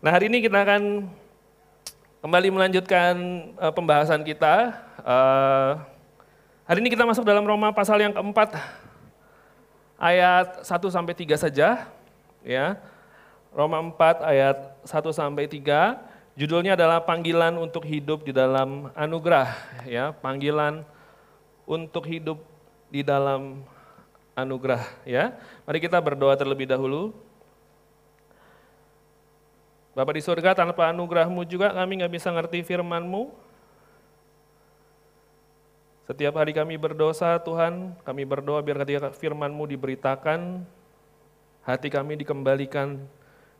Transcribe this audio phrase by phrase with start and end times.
[0.00, 1.12] Nah hari ini kita akan
[2.24, 3.12] kembali melanjutkan
[3.60, 4.72] uh, pembahasan kita.
[5.04, 5.76] Uh,
[6.64, 8.56] hari ini kita masuk dalam Roma pasal yang keempat,
[10.00, 11.84] ayat 1 sampai 3 saja.
[12.40, 12.80] Ya,
[13.52, 14.56] Roma 4 ayat
[14.88, 16.00] 1 sampai 3.
[16.32, 19.52] Judulnya adalah panggilan untuk hidup di dalam anugerah,
[19.84, 20.80] ya, panggilan
[21.68, 22.40] untuk hidup
[22.88, 23.60] di dalam
[24.32, 25.36] anugerah, ya.
[25.68, 27.12] Mari kita berdoa terlebih dahulu.
[29.90, 33.34] Bapak di surga, tanpa anugerahmu juga kami nggak bisa ngerti firmanmu.
[36.06, 40.62] Setiap hari kami berdosa, Tuhan, kami berdoa biar ketika firmanmu diberitakan,
[41.66, 43.02] hati kami dikembalikan,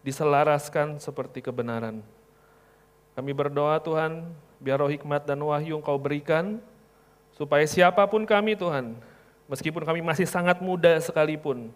[0.07, 2.03] diselaraskan seperti kebenaran.
[3.19, 4.31] Kami berdoa Tuhan,
[4.63, 6.63] biar roh hikmat dan wahyu Engkau berikan,
[7.35, 8.95] supaya siapa pun kami Tuhan,
[9.51, 11.75] meskipun kami masih sangat muda sekalipun,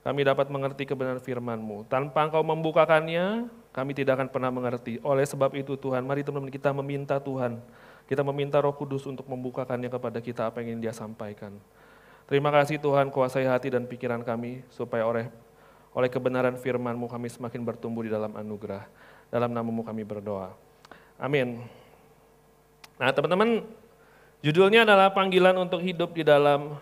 [0.00, 1.84] kami dapat mengerti kebenaran firman-Mu.
[1.84, 4.96] Tanpa Engkau membukakannya, kami tidak akan pernah mengerti.
[5.04, 7.60] Oleh sebab itu Tuhan, mari teman-teman kita meminta Tuhan,
[8.08, 11.52] kita meminta roh kudus untuk membukakannya kepada kita apa yang ingin dia sampaikan.
[12.24, 15.28] Terima kasih Tuhan, kuasai hati dan pikiran kami, supaya oleh
[15.90, 18.86] oleh kebenaran firman-Mu kami semakin bertumbuh di dalam anugerah.
[19.28, 20.54] Dalam namamu kami berdoa.
[21.20, 21.60] Amin.
[22.96, 23.68] Nah teman-teman,
[24.40, 26.78] judulnya adalah panggilan untuk hidup di dalam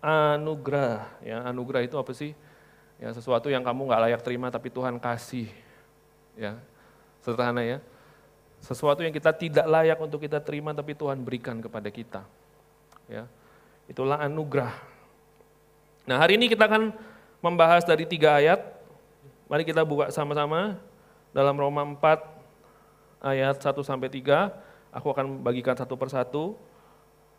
[0.00, 1.20] anugerah.
[1.24, 2.32] Ya, anugerah itu apa sih?
[3.00, 5.48] Ya, sesuatu yang kamu nggak layak terima tapi Tuhan kasih.
[6.36, 6.60] Ya,
[7.24, 7.80] sederhana ya.
[8.60, 12.28] Sesuatu yang kita tidak layak untuk kita terima tapi Tuhan berikan kepada kita.
[13.08, 13.24] Ya,
[13.88, 14.76] itulah anugerah.
[16.04, 16.92] Nah hari ini kita akan
[17.40, 18.60] membahas dari tiga ayat.
[19.48, 20.76] Mari kita buka sama-sama
[21.32, 22.04] dalam Roma 4
[23.24, 24.52] ayat 1 sampai 3.
[24.92, 26.54] Aku akan bagikan satu persatu.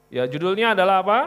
[0.09, 1.19] Ya, judulnya adalah apa?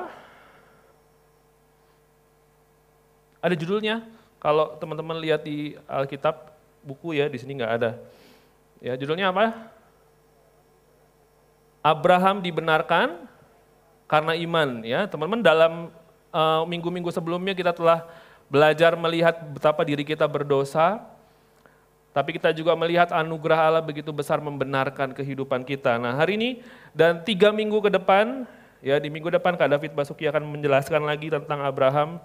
[3.41, 4.24] Ada judulnya.
[4.45, 6.53] Kalau teman-teman lihat di Alkitab
[6.85, 7.97] buku ya, di sini nggak ada.
[8.85, 9.73] Ya, judulnya apa?
[11.81, 13.25] Abraham dibenarkan
[14.05, 15.09] karena iman ya.
[15.09, 15.73] Teman-teman dalam
[16.29, 18.05] eh, minggu-minggu uh, sebelumnya kita telah
[18.53, 21.01] belajar melihat betapa diri kita berdosa,
[22.13, 25.97] tapi kita juga melihat anugerah Allah begitu besar membenarkan kehidupan kita.
[25.97, 26.51] Nah hari ini
[26.93, 28.45] dan tiga minggu ke depan,
[28.85, 32.21] ya di minggu depan Kak David Basuki akan menjelaskan lagi tentang Abraham.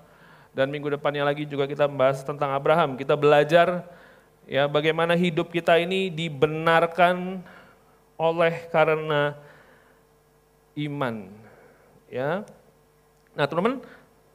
[0.56, 2.98] Dan minggu depannya lagi juga kita membahas tentang Abraham.
[2.98, 3.86] Kita belajar
[4.50, 7.46] ya bagaimana hidup kita ini dibenarkan
[8.18, 9.38] oleh karena
[10.74, 11.30] iman.
[12.10, 12.42] Ya,
[13.40, 13.80] Nah teman-teman,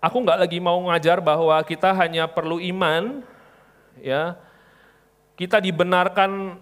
[0.01, 3.21] aku nggak lagi mau ngajar bahwa kita hanya perlu iman,
[4.01, 4.33] ya,
[5.37, 6.57] kita dibenarkan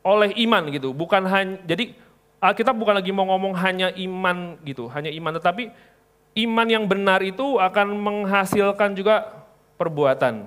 [0.00, 1.92] oleh iman gitu, bukan hanya jadi
[2.40, 5.72] kita bukan lagi mau ngomong hanya iman gitu, hanya iman, tetapi
[6.34, 9.46] iman yang benar itu akan menghasilkan juga
[9.78, 10.46] perbuatan,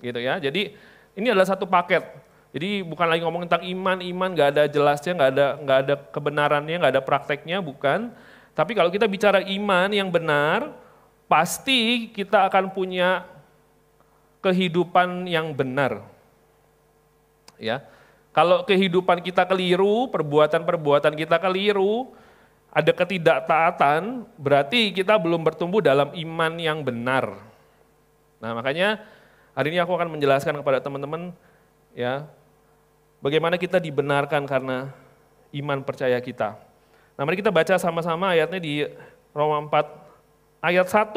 [0.00, 0.40] gitu ya.
[0.40, 0.72] Jadi
[1.16, 2.04] ini adalah satu paket.
[2.50, 6.76] Jadi bukan lagi ngomong tentang iman, iman nggak ada jelasnya, nggak ada nggak ada kebenarannya,
[6.82, 8.10] nggak ada prakteknya, bukan.
[8.56, 10.74] Tapi kalau kita bicara iman yang benar,
[11.30, 13.22] pasti kita akan punya
[14.42, 16.02] kehidupan yang benar
[17.60, 17.84] ya.
[18.32, 22.08] Kalau kehidupan kita keliru, perbuatan-perbuatan kita keliru,
[22.70, 27.34] ada ketidaktaatan, berarti kita belum bertumbuh dalam iman yang benar.
[28.38, 29.02] Nah, makanya
[29.58, 31.34] hari ini aku akan menjelaskan kepada teman-teman
[31.92, 32.30] ya,
[33.18, 34.94] bagaimana kita dibenarkan karena
[35.50, 36.54] iman percaya kita.
[37.18, 38.86] Nah, mari kita baca sama-sama ayatnya di
[39.34, 41.10] Roma 4 ayat 1.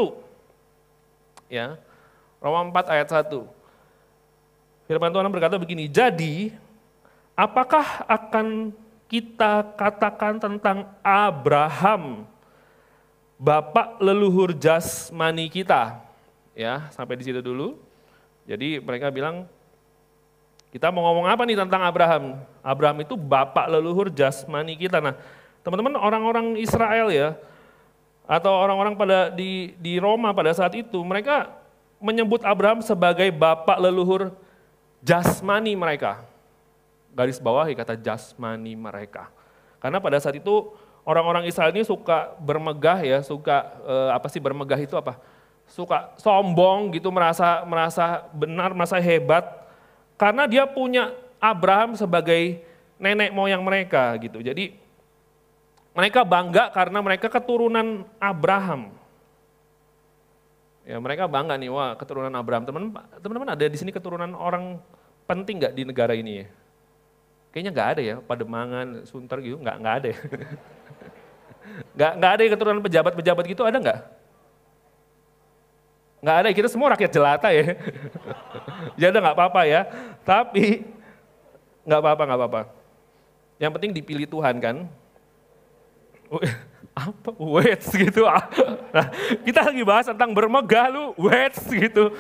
[1.54, 1.78] Ya.
[2.42, 3.46] Roma 4 ayat 1.
[4.90, 6.52] Firman Tuhan berkata begini, jadi
[7.40, 8.76] apakah akan
[9.14, 12.26] kita katakan tentang Abraham,
[13.38, 16.02] bapak leluhur jasmani kita?
[16.58, 17.78] Ya, sampai di situ dulu.
[18.50, 19.46] Jadi mereka bilang,
[20.74, 22.42] kita mau ngomong apa nih tentang Abraham?
[22.66, 24.98] Abraham itu bapak leluhur jasmani kita.
[24.98, 25.14] Nah,
[25.62, 27.38] teman-teman orang-orang Israel ya,
[28.26, 31.54] atau orang-orang pada di, di Roma pada saat itu, mereka
[32.02, 34.34] menyebut Abraham sebagai bapak leluhur
[35.06, 36.33] jasmani mereka.
[37.14, 39.30] Garis bawahi kata jasmani mereka.
[39.78, 40.74] Karena pada saat itu
[41.06, 45.22] orang-orang Israel ini suka bermegah ya, suka eh, apa sih bermegah itu apa?
[45.70, 49.46] Suka sombong gitu, merasa merasa benar, merasa hebat
[50.18, 52.64] karena dia punya Abraham sebagai
[52.98, 54.42] nenek moyang mereka gitu.
[54.42, 54.74] Jadi
[55.94, 58.90] mereka bangga karena mereka keturunan Abraham.
[60.84, 62.68] Ya mereka bangga nih, wah keturunan Abraham.
[63.20, 64.82] Teman-teman ada di sini keturunan orang
[65.24, 66.48] penting nggak di negara ini ya?
[67.54, 70.20] Kayaknya nggak ada ya, Pademangan, Sunter gitu, nggak nggak ada ya.
[71.96, 74.00] Nggak ada ya keturunan pejabat-pejabat gitu ada nggak?
[76.20, 77.80] Nggak ada, kita semua rakyat jelata ya.
[79.00, 79.88] Jadi nggak apa-apa ya.
[80.28, 80.84] Tapi
[81.84, 82.62] Nggak apa-apa, nggak apa-apa.
[83.60, 84.76] Yang penting dipilih Tuhan kan.
[86.96, 87.30] Apa?
[87.38, 88.24] Wait gitu.
[88.94, 89.10] Nah,
[89.42, 92.14] kita lagi bahas tentang bermegah lu, wait gitu.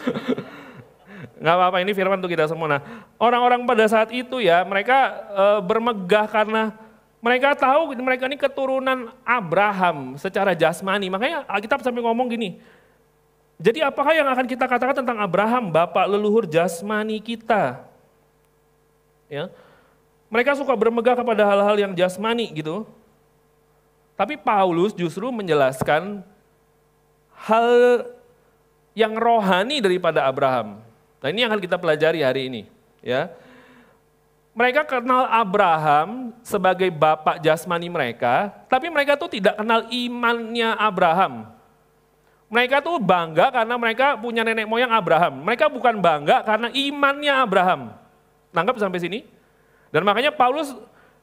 [1.33, 2.77] Nggak apa-apa, ini firman untuk kita semua.
[2.77, 2.81] Nah,
[3.17, 6.77] orang-orang pada saat itu ya, mereka e, bermegah karena
[7.23, 11.09] mereka tahu mereka ini keturunan Abraham secara jasmani.
[11.09, 12.61] Makanya kita sampai ngomong gini,
[13.63, 17.87] jadi apakah yang akan kita katakan tentang Abraham, bapak leluhur jasmani kita?
[19.31, 19.47] Ya.
[20.27, 22.83] Mereka suka bermegah kepada hal-hal yang jasmani gitu.
[24.19, 26.27] Tapi Paulus justru menjelaskan
[27.39, 28.03] hal
[28.91, 30.82] yang rohani daripada Abraham.
[31.23, 32.61] Nah ini yang akan kita pelajari hari ini.
[32.99, 33.31] ya.
[34.53, 41.47] Mereka kenal Abraham sebagai bapak jasmani mereka, tapi mereka tuh tidak kenal imannya Abraham.
[42.53, 45.41] Mereka tuh bangga karena mereka punya nenek moyang Abraham.
[45.41, 47.97] Mereka bukan bangga karena imannya Abraham.
[48.53, 49.25] Nangkap sampai sini?
[49.89, 50.69] Dan makanya Paulus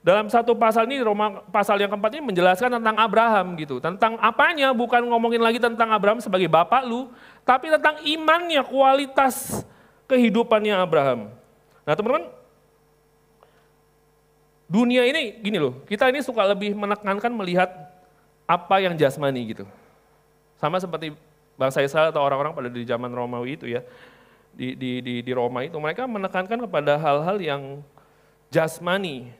[0.02, 3.78] dalam satu pasal ini, Roma pasal yang keempat ini menjelaskan tentang Abraham gitu.
[3.78, 7.12] Tentang apanya, bukan ngomongin lagi tentang Abraham sebagai bapak lu,
[7.46, 9.62] tapi tentang imannya, kualitas
[10.10, 11.30] kehidupannya Abraham.
[11.86, 12.26] Nah teman-teman,
[14.66, 17.70] dunia ini gini loh, kita ini suka lebih menekankan melihat
[18.50, 19.64] apa yang jasmani gitu.
[20.58, 21.14] Sama seperti
[21.54, 23.86] bangsa Israel atau orang-orang pada di zaman Romawi itu ya,
[24.50, 27.62] di, di, di, di Roma itu, mereka menekankan kepada hal-hal yang
[28.50, 29.30] jasmani.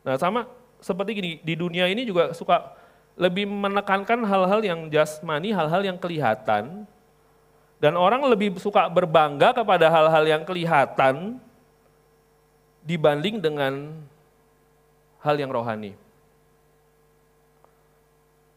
[0.00, 0.48] Nah sama
[0.80, 2.72] seperti gini, di dunia ini juga suka
[3.14, 6.88] lebih menekankan hal-hal yang jasmani, hal-hal yang kelihatan,
[7.84, 11.36] dan orang lebih suka berbangga kepada hal-hal yang kelihatan
[12.80, 13.92] dibanding dengan
[15.20, 15.92] hal yang rohani.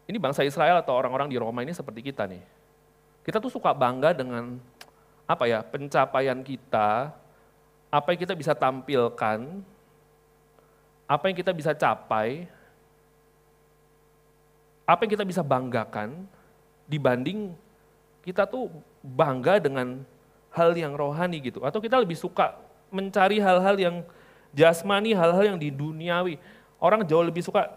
[0.08, 2.40] Ini bangsa Israel atau orang-orang di Roma ini seperti kita nih.
[3.20, 4.56] Kita tuh suka bangga dengan
[5.28, 7.12] apa ya, pencapaian kita,
[7.92, 9.60] apa yang kita bisa tampilkan,
[11.04, 12.48] apa yang kita bisa capai,
[14.88, 16.24] apa yang kita bisa banggakan
[16.88, 17.52] dibanding
[18.28, 18.68] kita tuh
[19.08, 20.04] bangga dengan
[20.52, 21.64] hal yang rohani gitu.
[21.64, 22.56] Atau kita lebih suka
[22.92, 23.96] mencari hal-hal yang
[24.52, 26.36] jasmani, hal-hal yang di duniawi.
[26.76, 27.72] Orang jauh lebih suka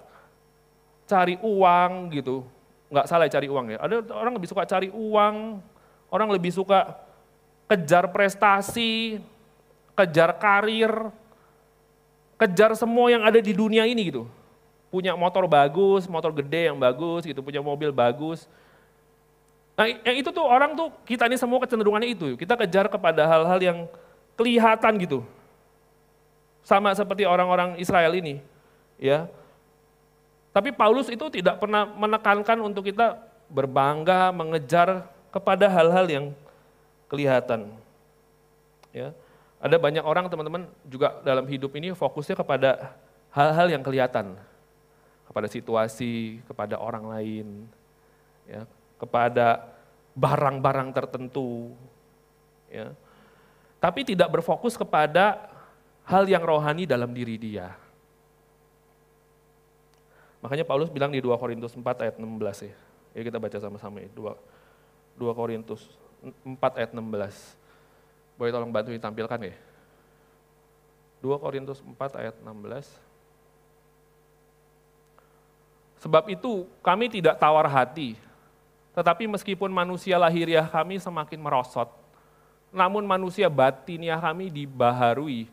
[1.08, 2.44] cari uang gitu.
[2.92, 3.78] Nggak salah cari uang ya.
[3.80, 5.64] Ada orang lebih suka cari uang,
[6.12, 7.00] orang lebih suka
[7.72, 9.24] kejar prestasi,
[9.96, 10.92] kejar karir,
[12.36, 14.28] kejar semua yang ada di dunia ini gitu.
[14.92, 18.44] Punya motor bagus, motor gede yang bagus gitu, punya mobil bagus,
[19.76, 22.36] Nah yang itu tuh orang tuh, kita ini semua kecenderungannya itu.
[22.36, 23.78] Kita kejar kepada hal-hal yang
[24.36, 25.20] kelihatan gitu.
[26.62, 28.44] Sama seperti orang-orang Israel ini.
[29.02, 29.26] ya.
[30.52, 33.16] Tapi Paulus itu tidak pernah menekankan untuk kita
[33.48, 36.26] berbangga, mengejar kepada hal-hal yang
[37.08, 37.72] kelihatan.
[38.92, 39.16] Ya.
[39.64, 42.92] Ada banyak orang teman-teman juga dalam hidup ini fokusnya kepada
[43.32, 44.36] hal-hal yang kelihatan.
[45.26, 47.48] Kepada situasi, kepada orang lain.
[48.44, 48.68] Ya
[49.02, 49.66] kepada
[50.14, 51.74] barang-barang tertentu.
[52.70, 52.94] Ya.
[53.82, 55.50] Tapi tidak berfokus kepada
[56.06, 57.74] hal yang rohani dalam diri dia.
[60.46, 62.76] Makanya Paulus bilang di 2 Korintus 4 ayat 16 ya.
[63.18, 64.10] Ya kita baca sama-sama ya.
[64.14, 64.38] 2,
[65.18, 65.82] 2 Korintus
[66.46, 67.02] 4 ayat 16.
[68.38, 69.56] Boleh tolong bantu ditampilkan ya.
[71.26, 72.86] 2 Korintus 4 ayat 16.
[76.02, 78.18] Sebab itu kami tidak tawar hati
[78.92, 81.88] tetapi meskipun manusia lahiriah kami semakin merosot,
[82.72, 85.48] namun manusia batiniah kami dibaharui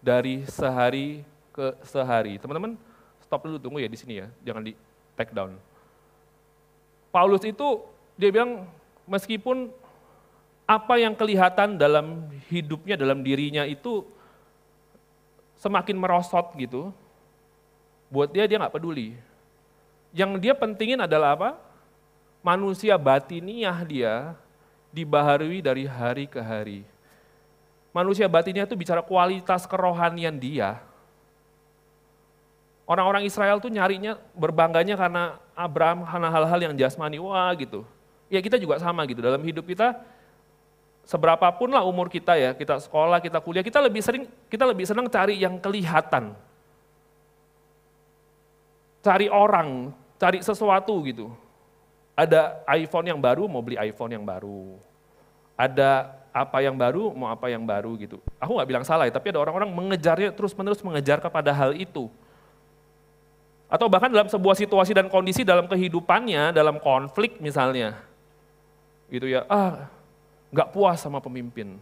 [0.00, 2.40] dari sehari ke sehari.
[2.40, 2.80] Teman-teman,
[3.20, 4.72] stop dulu tunggu ya di sini ya, jangan di
[5.16, 5.56] take down.
[7.12, 7.84] Paulus itu
[8.16, 8.64] dia bilang
[9.08, 9.72] meskipun
[10.68, 14.04] apa yang kelihatan dalam hidupnya, dalam dirinya itu
[15.56, 16.92] semakin merosot gitu,
[18.12, 19.16] buat dia dia nggak peduli.
[20.12, 21.67] Yang dia pentingin adalah apa?
[22.42, 24.34] Manusia batiniah dia
[24.94, 26.86] dibaharui dari hari ke hari.
[27.92, 30.78] Manusia batiniah itu bicara kualitas kerohanian dia.
[32.88, 37.84] Orang-orang Israel tuh nyarinya, berbangganya karena Abraham, karena hal-hal yang jasmani, wah gitu.
[38.32, 39.92] Ya kita juga sama gitu, dalam hidup kita,
[41.04, 45.04] seberapapun lah umur kita ya, kita sekolah, kita kuliah, kita lebih sering, kita lebih senang
[45.12, 46.32] cari yang kelihatan.
[49.04, 51.47] Cari orang, cari sesuatu gitu
[52.18, 54.74] ada iPhone yang baru, mau beli iPhone yang baru.
[55.54, 58.18] Ada apa yang baru, mau apa yang baru gitu.
[58.42, 62.10] Aku nggak bilang salah ya, tapi ada orang-orang mengejarnya terus-menerus mengejar kepada hal itu.
[63.70, 67.94] Atau bahkan dalam sebuah situasi dan kondisi dalam kehidupannya, dalam konflik misalnya.
[69.06, 69.86] Gitu ya, ah
[70.50, 71.78] nggak puas sama pemimpin.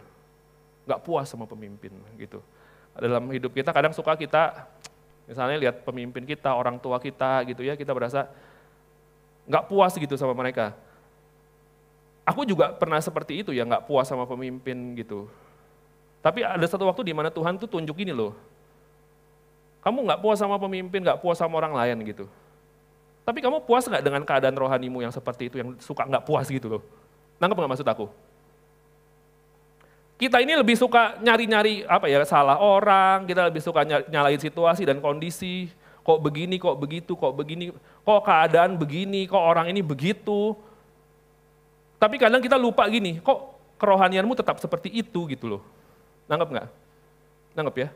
[0.85, 1.89] Nggak puas sama pemimpin
[2.21, 2.45] gitu.
[2.97, 4.65] dalam hidup kita kadang suka kita
[5.29, 8.25] misalnya lihat pemimpin kita, orang tua kita gitu ya, kita berasa
[9.47, 10.75] nggak puas gitu sama mereka.
[12.27, 15.31] Aku juga pernah seperti itu ya, nggak puas sama pemimpin gitu.
[16.19, 18.35] Tapi ada satu waktu di mana Tuhan tuh tunjuk ini loh.
[19.79, 22.27] Kamu nggak puas sama pemimpin, nggak puas sama orang lain gitu.
[23.23, 26.67] Tapi kamu puas nggak dengan keadaan rohanimu yang seperti itu, yang suka nggak puas gitu
[26.67, 26.83] loh.
[27.39, 28.11] Nangkep nggak maksud aku?
[30.17, 34.99] Kita ini lebih suka nyari-nyari apa ya salah orang, kita lebih suka nyalain situasi dan
[34.99, 35.71] kondisi.
[36.07, 40.55] Kok begini, kok begitu, kok begini, kok keadaan begini, kok orang ini begitu.
[41.99, 45.61] Tapi kadang kita lupa gini, kok kerohanianmu tetap seperti itu gitu loh.
[46.31, 46.67] Nangkep nggak?
[47.59, 47.89] Nangkep ya?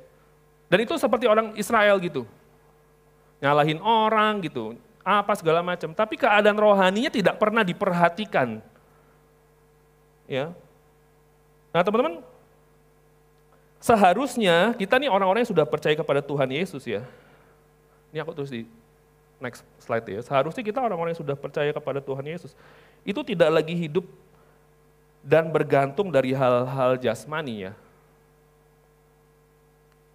[0.67, 2.27] Dan itu seperti orang Israel gitu.
[3.39, 4.75] Nyalahin orang gitu,
[5.07, 5.95] apa segala macam.
[5.95, 8.59] Tapi keadaan rohaninya tidak pernah diperhatikan.
[10.27, 10.51] Ya,
[11.71, 12.19] Nah teman-teman,
[13.79, 17.07] seharusnya kita nih orang-orang yang sudah percaya kepada Tuhan Yesus ya.
[18.11, 18.67] Ini aku tulis di
[19.39, 20.21] next slide ya.
[20.21, 22.53] Seharusnya kita orang-orang yang sudah percaya kepada Tuhan Yesus,
[23.07, 24.05] itu tidak lagi hidup
[25.25, 27.73] dan bergantung dari hal-hal jasmani ya.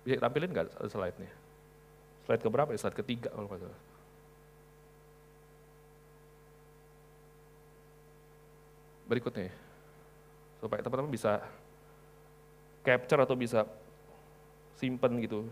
[0.06, 1.30] Bisa tampilin nggak slide-nya?
[2.28, 2.78] Slide keberapa ya?
[2.78, 3.80] Slide ketiga kalau nggak salah.
[9.06, 9.56] Berikutnya ya
[10.60, 11.38] supaya teman-teman bisa
[12.82, 13.62] capture atau bisa
[14.78, 15.46] simpen gitu.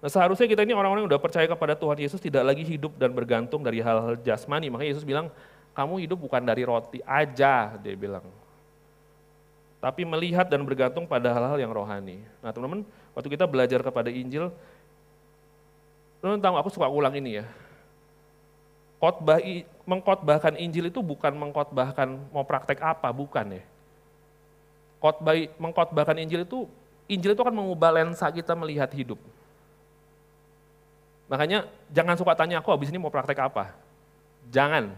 [0.00, 3.12] Nah seharusnya kita ini orang-orang yang udah percaya kepada Tuhan Yesus tidak lagi hidup dan
[3.12, 4.72] bergantung dari hal-hal jasmani.
[4.72, 5.28] Makanya Yesus bilang,
[5.76, 8.24] kamu hidup bukan dari roti aja, dia bilang.
[9.80, 12.20] Tapi melihat dan bergantung pada hal-hal yang rohani.
[12.40, 14.48] Nah teman-teman, waktu kita belajar kepada Injil,
[16.20, 17.46] teman-teman tahu aku suka ulang ini ya.
[19.00, 19.40] Khotbah,
[19.88, 23.64] mengkotbahkan Injil itu bukan mengkotbahkan mau praktek apa, bukan ya
[25.00, 26.68] khotbah mengkhotbahkan Injil itu
[27.10, 29.18] Injil itu akan mengubah lensa kita melihat hidup.
[31.30, 33.70] Makanya jangan suka tanya aku habis ini mau praktek apa.
[34.50, 34.90] Jangan.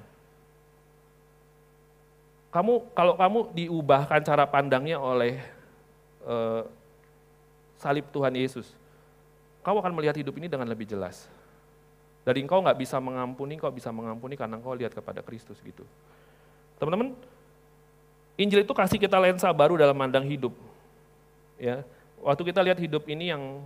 [2.49, 5.45] Kamu kalau kamu diubahkan cara pandangnya oleh
[6.25, 6.65] uh,
[7.77, 8.73] salib Tuhan Yesus,
[9.61, 11.29] kau akan melihat hidup ini dengan lebih jelas.
[12.25, 15.85] Dari engkau nggak bisa mengampuni, kau bisa mengampuni karena engkau lihat kepada Kristus gitu.
[16.81, 17.13] Teman-teman,
[18.41, 20.55] Injil itu kasih kita lensa baru dalam mandang hidup.
[21.61, 21.85] Ya,
[22.23, 23.61] waktu kita lihat hidup ini yang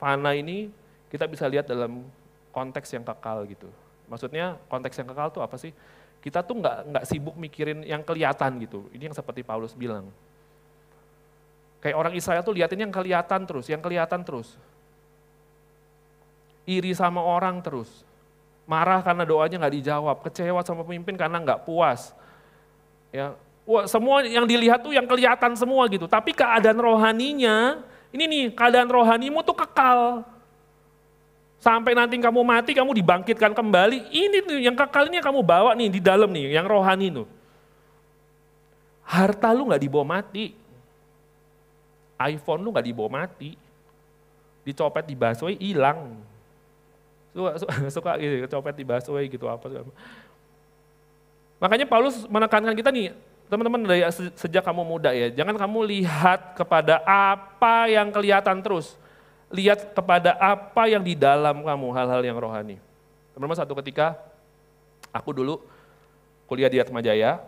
[0.00, 0.72] fana ini,
[1.10, 2.06] kita bisa lihat dalam
[2.54, 3.68] konteks yang kekal gitu.
[4.06, 5.74] Maksudnya konteks yang kekal itu apa sih?
[6.20, 8.86] Kita tuh nggak nggak sibuk mikirin yang kelihatan gitu.
[8.94, 10.08] Ini yang seperti Paulus bilang.
[11.80, 14.52] Kayak orang Israel tuh liatin yang kelihatan terus, yang kelihatan terus.
[16.68, 17.88] Iri sama orang terus.
[18.68, 22.12] Marah karena doanya nggak dijawab, kecewa sama pemimpin karena nggak puas.
[23.10, 23.34] Ya,
[23.70, 26.10] Wah, semua yang dilihat tuh yang kelihatan semua gitu.
[26.10, 30.26] Tapi keadaan rohaninya, ini nih keadaan rohanimu tuh kekal.
[31.60, 34.08] Sampai nanti kamu mati, kamu dibangkitkan kembali.
[34.08, 37.28] Ini tuh yang kekal ini yang kamu bawa nih di dalam nih, yang rohani tuh.
[39.04, 40.56] Harta lu nggak dibawa mati.
[42.20, 43.60] iPhone lu nggak dibawa mati.
[44.64, 46.16] Dicopet di busway hilang.
[47.36, 49.68] Suka, suka, suka gitu, copet di busway gitu apa.
[51.60, 53.12] Makanya Paulus menekankan kita nih,
[53.52, 54.00] teman-teman dari
[54.32, 58.96] sejak kamu muda ya, jangan kamu lihat kepada apa yang kelihatan terus.
[59.50, 62.78] Lihat kepada apa yang di dalam kamu, hal-hal yang rohani.
[63.34, 64.14] Teman-teman satu ketika,
[65.10, 65.58] aku dulu
[66.46, 67.42] kuliah di Atmajaya,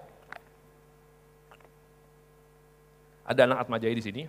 [3.23, 4.23] ada anak Atmajaya di sini.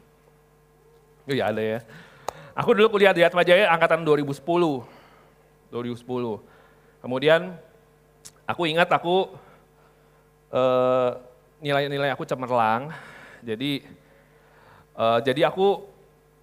[1.25, 1.79] Oh ya ada ya.
[2.53, 4.37] Aku dulu kuliah di Atmajaya angkatan 2010.
[5.73, 7.01] 2010.
[7.01, 7.57] Kemudian
[8.45, 9.33] aku ingat aku
[10.53, 11.09] eh,
[11.63, 12.91] nilai-nilai aku cemerlang,
[13.39, 13.87] jadi
[14.99, 15.92] uh, jadi aku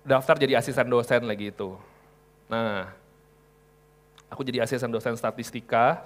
[0.05, 1.77] daftar jadi asisten dosen lagi itu.
[2.51, 2.91] Nah,
[4.33, 6.03] aku jadi asisten dosen statistika.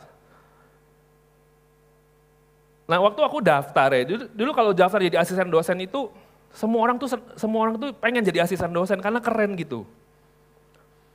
[2.84, 6.12] Nah, waktu aku daftar ya, dulu, dulu kalau daftar jadi asisten dosen itu
[6.52, 9.88] semua orang tuh semua orang tuh pengen jadi asisten dosen karena keren gitu.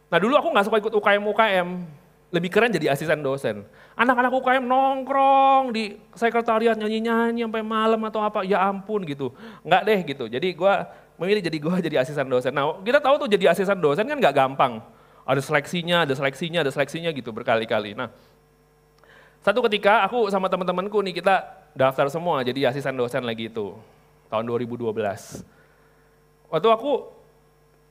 [0.10, 1.68] Nah, dulu aku nggak suka ikut UKM UKM,
[2.34, 3.62] lebih keren jadi asisten dosen.
[3.94, 9.30] Anak-anak UKM nongkrong di sekretariat nyanyi-nyanyi sampai malam atau apa, ya ampun gitu.
[9.62, 10.26] Enggak deh gitu.
[10.26, 10.74] Jadi gue
[11.20, 12.56] memilih jadi gue jadi asisten dosen.
[12.56, 14.80] Nah kita tahu tuh jadi asisten dosen kan nggak gampang.
[15.30, 17.94] Ada seleksinya, ada seleksinya, ada seleksinya gitu berkali-kali.
[17.94, 18.10] Nah
[19.44, 21.44] satu ketika aku sama teman-temanku nih kita
[21.78, 23.76] daftar semua jadi asisten dosen lagi itu.
[24.30, 24.90] Tahun 2012.
[26.50, 26.92] Waktu aku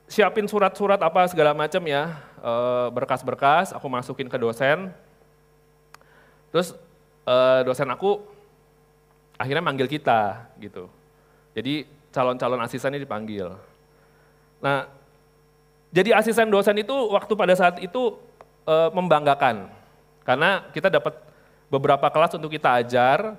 [0.07, 4.95] siapin surat-surat apa segala macam ya, Eh, berkas-berkas, aku masukin ke dosen.
[6.55, 6.71] Terus
[7.27, 8.23] eh, dosen aku
[9.35, 10.87] akhirnya manggil kita gitu.
[11.51, 13.53] Jadi calon-calon asisten ini dipanggil.
[14.59, 14.99] Nah,
[15.89, 18.13] Jadi asisten dosen itu waktu pada saat itu
[18.61, 19.73] e, membanggakan.
[20.21, 21.17] Karena kita dapat
[21.65, 23.33] beberapa kelas untuk kita ajar.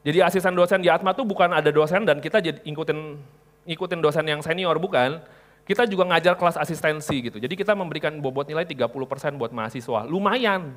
[0.00, 3.20] Jadi asisten dosen di Atma tuh bukan ada dosen dan kita jadi ikutin
[3.68, 5.20] ikutin dosen yang senior bukan.
[5.68, 7.36] Kita juga ngajar kelas asistensi gitu.
[7.36, 8.88] Jadi kita memberikan bobot nilai 30%
[9.36, 10.08] buat mahasiswa.
[10.08, 10.72] Lumayan.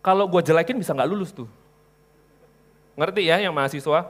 [0.00, 1.46] Kalau gue jelekin bisa nggak lulus tuh.
[2.96, 4.08] Ngerti ya yang mahasiswa?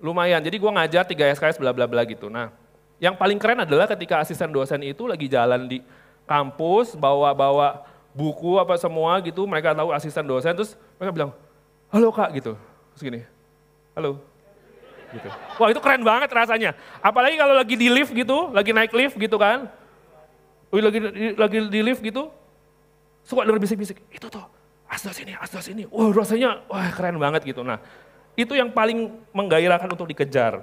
[0.00, 0.40] Lumayan.
[0.44, 2.28] Jadi gue ngajar 3 SKS bla bla bla gitu.
[2.28, 2.52] Nah,
[3.00, 5.84] yang paling keren adalah ketika asisten dosen itu lagi jalan di
[6.24, 7.84] kampus, bawa-bawa
[8.16, 11.30] buku apa semua gitu, mereka tahu asisten dosen, terus mereka bilang,
[11.92, 12.56] halo kak gitu.
[12.96, 13.20] Terus gini,
[13.92, 14.16] halo.
[15.12, 15.28] Gitu.
[15.60, 16.72] Wah itu keren banget rasanya.
[17.04, 19.68] Apalagi kalau lagi di lift gitu, lagi naik lift gitu kan.
[20.72, 20.98] Wih, lagi,
[21.36, 22.26] lagi di lift gitu,
[23.22, 24.42] suka denger bisik-bisik, itu tuh,
[24.90, 25.86] asdos ini, asdos ini.
[25.86, 27.62] Wah rasanya, wah keren banget gitu.
[27.62, 27.78] Nah,
[28.36, 30.60] itu yang paling menggairahkan untuk dikejar.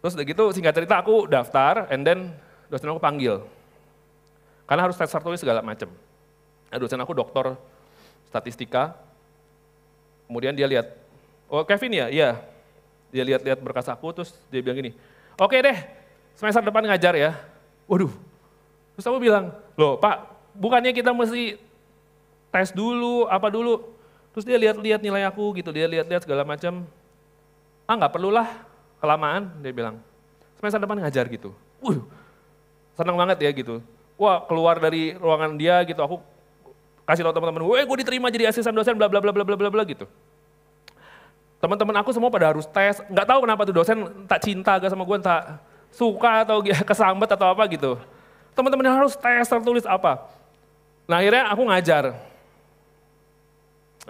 [0.00, 2.32] Terus udah gitu singkat cerita aku daftar and then
[2.72, 3.44] dosen aku panggil.
[4.64, 5.92] Karena harus tes tertulis segala macam.
[6.72, 7.52] Nah, dosen aku dokter
[8.32, 8.96] statistika.
[10.24, 10.96] Kemudian dia lihat,
[11.52, 12.06] oh Kevin ya?
[12.08, 12.30] Iya.
[13.10, 14.94] Dia lihat-lihat berkas aku terus dia bilang gini,
[15.34, 15.78] oke okay deh
[16.38, 17.36] semester depan ngajar ya.
[17.90, 18.14] Waduh.
[18.94, 21.58] Terus aku bilang, loh Pak, bukannya kita mesti
[22.54, 23.99] tes dulu, apa dulu.
[24.30, 26.86] Terus dia lihat-lihat nilai aku gitu, dia lihat-lihat segala macam.
[27.86, 28.46] Ah nggak perlulah,
[29.02, 29.98] kelamaan dia bilang,
[30.58, 31.50] semester depan ngajar gitu.
[31.82, 32.06] Wuh,
[32.94, 33.82] senang banget ya gitu.
[34.14, 36.22] Wah keluar dari ruangan dia gitu, aku
[37.02, 39.70] kasih tau teman-teman, weh gue diterima jadi asisten dosen bla bla bla bla bla bla
[39.70, 40.06] bla gitu.
[41.58, 43.98] Teman-teman aku semua pada harus tes, nggak tahu kenapa tuh dosen
[44.30, 45.58] tak cinta gak sama gue, tak
[45.90, 47.98] suka atau kesambat atau apa gitu.
[48.54, 50.30] Teman-teman harus tes tertulis apa.
[51.10, 52.29] Nah akhirnya aku ngajar.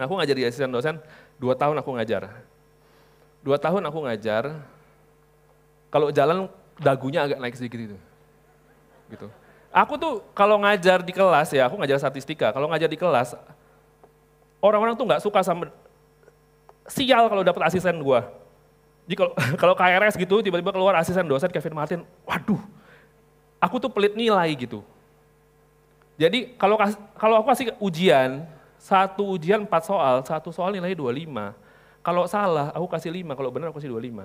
[0.00, 0.96] Aku ngajar di asisten dosen,
[1.36, 2.32] dua tahun aku ngajar.
[3.40, 4.56] Dua tahun aku ngajar,
[5.88, 6.48] kalau jalan
[6.80, 7.96] dagunya agak naik sedikit itu.
[9.12, 9.26] Gitu.
[9.70, 12.50] Aku tuh kalau ngajar di kelas ya, aku ngajar statistika.
[12.50, 13.38] Kalau ngajar di kelas,
[14.58, 15.70] orang-orang tuh nggak suka sama
[16.90, 18.28] sial kalau dapat asisten gua.
[19.06, 22.60] Jadi kalau kalau KRS gitu tiba-tiba keluar asisten dosen Kevin Martin, waduh,
[23.58, 24.82] aku tuh pelit nilai gitu.
[26.20, 26.76] Jadi kalau
[27.16, 28.44] kalau aku kasih ujian,
[28.80, 31.52] satu ujian empat soal, satu soal nilainya 25.
[32.00, 34.24] Kalau salah, aku kasih 5, kalau benar aku kasih 25.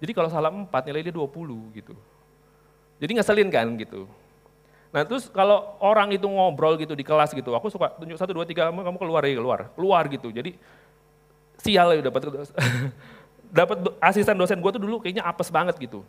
[0.00, 1.92] Jadi kalau salah 4 nilai dia 20 gitu.
[2.96, 4.08] Jadi ngeselin kan gitu.
[4.90, 8.42] Nah terus kalau orang itu ngobrol gitu di kelas gitu, aku suka tunjuk satu dua
[8.42, 10.28] tiga kamu kamu keluar ya keluar, keluar gitu.
[10.34, 10.58] Jadi
[11.60, 12.26] sial ya dapat
[13.60, 16.02] dapat asisten dosen gue tuh dulu kayaknya apes banget gitu.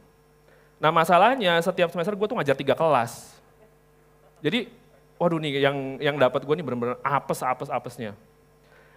[0.81, 3.37] Nah masalahnya setiap semester gue tuh ngajar tiga kelas.
[4.41, 4.73] Jadi
[5.21, 8.17] waduh nih yang yang dapat gue nih benar-benar apes apes apesnya.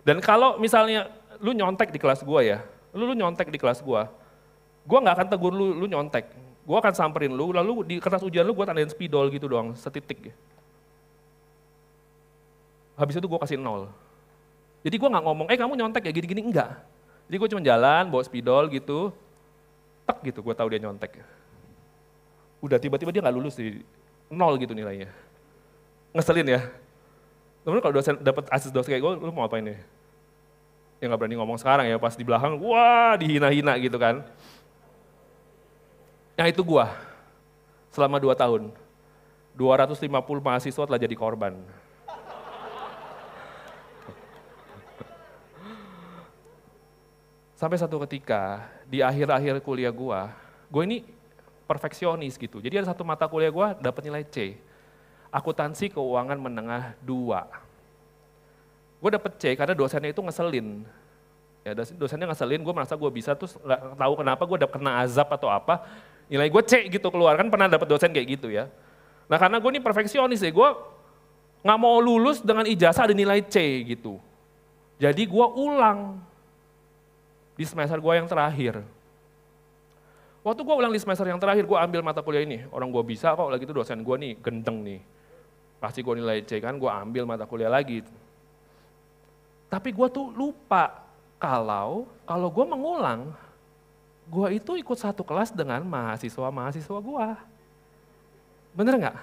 [0.01, 2.65] Dan kalau misalnya lu nyontek di kelas gue ya,
[2.97, 4.03] lu, lu nyontek di kelas gue,
[4.89, 6.33] gue nggak akan tegur lu, lu nyontek.
[6.65, 10.33] Gue akan samperin lu, lalu di kertas ujian lu gue tandain spidol gitu doang, setitik.
[12.97, 13.93] Habis itu gue kasih nol.
[14.81, 16.73] Jadi gue nggak ngomong, eh kamu nyontek ya gini-gini, enggak.
[17.29, 19.13] Jadi gue cuma jalan, bawa spidol gitu,
[20.09, 21.21] tek gitu, gue tahu dia nyontek.
[22.65, 23.85] Udah tiba-tiba dia nggak lulus di
[24.33, 25.24] nol gitu nilainya.
[26.15, 26.61] Ngeselin ya.
[27.67, 29.75] Temen kalau dosen dapat asis dosen kayak gue, lu mau apa ini?
[31.05, 34.25] yang nggak berani ngomong sekarang ya, pas di belakang, wah dihina-hina gitu kan.
[36.41, 36.97] Yang itu gua,
[37.93, 38.73] selama dua tahun,
[39.53, 40.09] 250
[40.41, 41.55] mahasiswa telah jadi korban.
[47.55, 50.35] Sampai satu ketika, di akhir-akhir kuliah gua,
[50.73, 50.99] gue ini
[51.69, 52.59] perfeksionis gitu.
[52.59, 54.59] Jadi ada satu mata kuliah gua dapat nilai C.
[55.35, 57.65] Akuntansi keuangan menengah 2
[59.05, 60.81] gue dapet C karena dosennya itu ngeselin.
[61.61, 65.29] Ya dosennya ngeselin, gue merasa gue bisa terus nggak tahu kenapa gue dapet kena azab
[65.29, 65.85] atau apa.
[66.25, 68.73] Nilai gue C gitu keluar kan pernah dapet dosen kayak gitu ya.
[69.29, 70.69] Nah karena gue ini perfeksionis ya, gue
[71.61, 73.61] nggak mau lulus dengan ijazah ada nilai C
[73.93, 74.17] gitu.
[74.97, 76.17] Jadi gue ulang
[77.61, 78.81] di semester gue yang terakhir.
[80.45, 82.65] Waktu gue ulang di semester yang terakhir, gue ambil mata kuliah ini.
[82.69, 85.01] Orang gue bisa kok, lagi itu dosen gue nih, gendeng nih.
[85.85, 88.01] Pasti gue nilai C kan, gue ambil mata kuliah lagi.
[89.69, 91.05] Tapi gue tuh lupa
[91.37, 93.29] kalau kalau gue mengulang,
[94.25, 97.29] gue itu ikut satu kelas dengan mahasiswa-mahasiswa gue.
[98.73, 99.17] Bener nggak?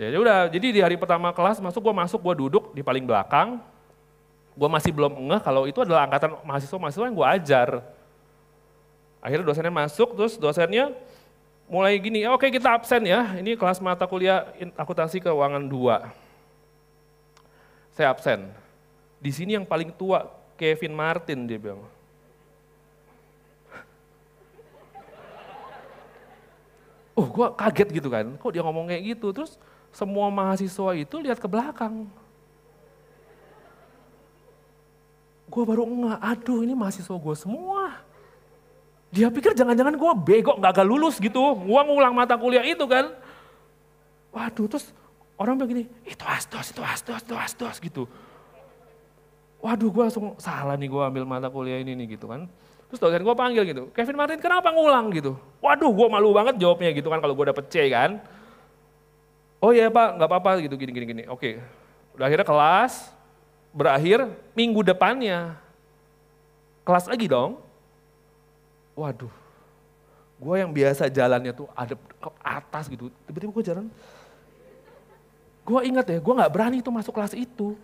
[0.00, 3.04] Ya, ya udah, jadi di hari pertama kelas masuk gue masuk, gue duduk di paling
[3.04, 3.60] belakang.
[4.56, 7.68] Gue masih belum ngeh kalau itu adalah angkatan mahasiswa-mahasiswa yang gue ajar.
[9.20, 10.96] Akhirnya dosennya masuk, terus dosennya
[11.68, 16.08] mulai gini, oke kita absen ya, ini kelas mata kuliah akuntansi keuangan 2.
[17.92, 18.48] Saya absen
[19.20, 21.84] di sini yang paling tua Kevin Martin dia bilang.
[27.18, 29.34] Oh gue kaget gitu kan, kok dia ngomong kayak gitu.
[29.34, 29.58] Terus
[29.90, 32.06] semua mahasiswa itu lihat ke belakang.
[35.48, 38.07] Gue baru enggak, aduh ini mahasiswa gue semua.
[39.08, 41.40] Dia pikir jangan-jangan gue bego, gak gak lulus gitu.
[41.40, 43.08] Gue ngulang mata kuliah itu kan.
[44.28, 44.92] Waduh, terus
[45.40, 48.04] orang begini, itu asdos, itu asdos, itu asdos gitu.
[49.64, 52.46] Waduh, gue langsung salah nih gue ambil mata kuliah ini nih gitu kan.
[52.88, 55.36] Terus dosen gue panggil gitu, Kevin Martin kenapa ngulang gitu?
[55.60, 58.16] Waduh, gue malu banget jawabnya gitu kan kalau gue dapet C kan.
[59.58, 61.22] Oh iya pak, nggak apa-apa gitu gini gini gini.
[61.28, 61.58] Oke,
[62.16, 63.12] udah akhirnya kelas
[63.74, 65.58] berakhir minggu depannya
[66.86, 67.60] kelas lagi dong.
[68.98, 69.30] Waduh,
[70.42, 73.86] gue yang biasa jalannya tuh ada ke atas gitu, tiba-tiba gue jalan.
[75.62, 77.78] Gue ingat ya, gue nggak berani tuh masuk kelas itu.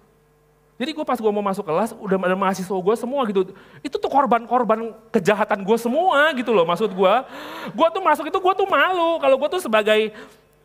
[0.74, 3.54] Jadi gue pas gue mau masuk kelas, udah ada mahasiswa gue semua gitu.
[3.78, 7.14] Itu tuh korban-korban kejahatan gue semua gitu loh maksud gue.
[7.70, 10.10] Gue tuh masuk itu gue tuh malu kalau gue tuh sebagai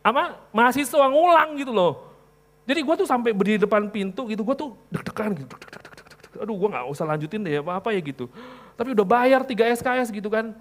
[0.02, 2.10] apa mahasiswa ngulang gitu loh.
[2.66, 5.54] Jadi gue tuh sampai berdiri depan pintu gitu, gue tuh deg-degan gitu.
[6.42, 8.26] Aduh gue gak usah lanjutin deh apa-apa ya gitu.
[8.80, 10.56] Tapi udah bayar 3 SKS gitu kan.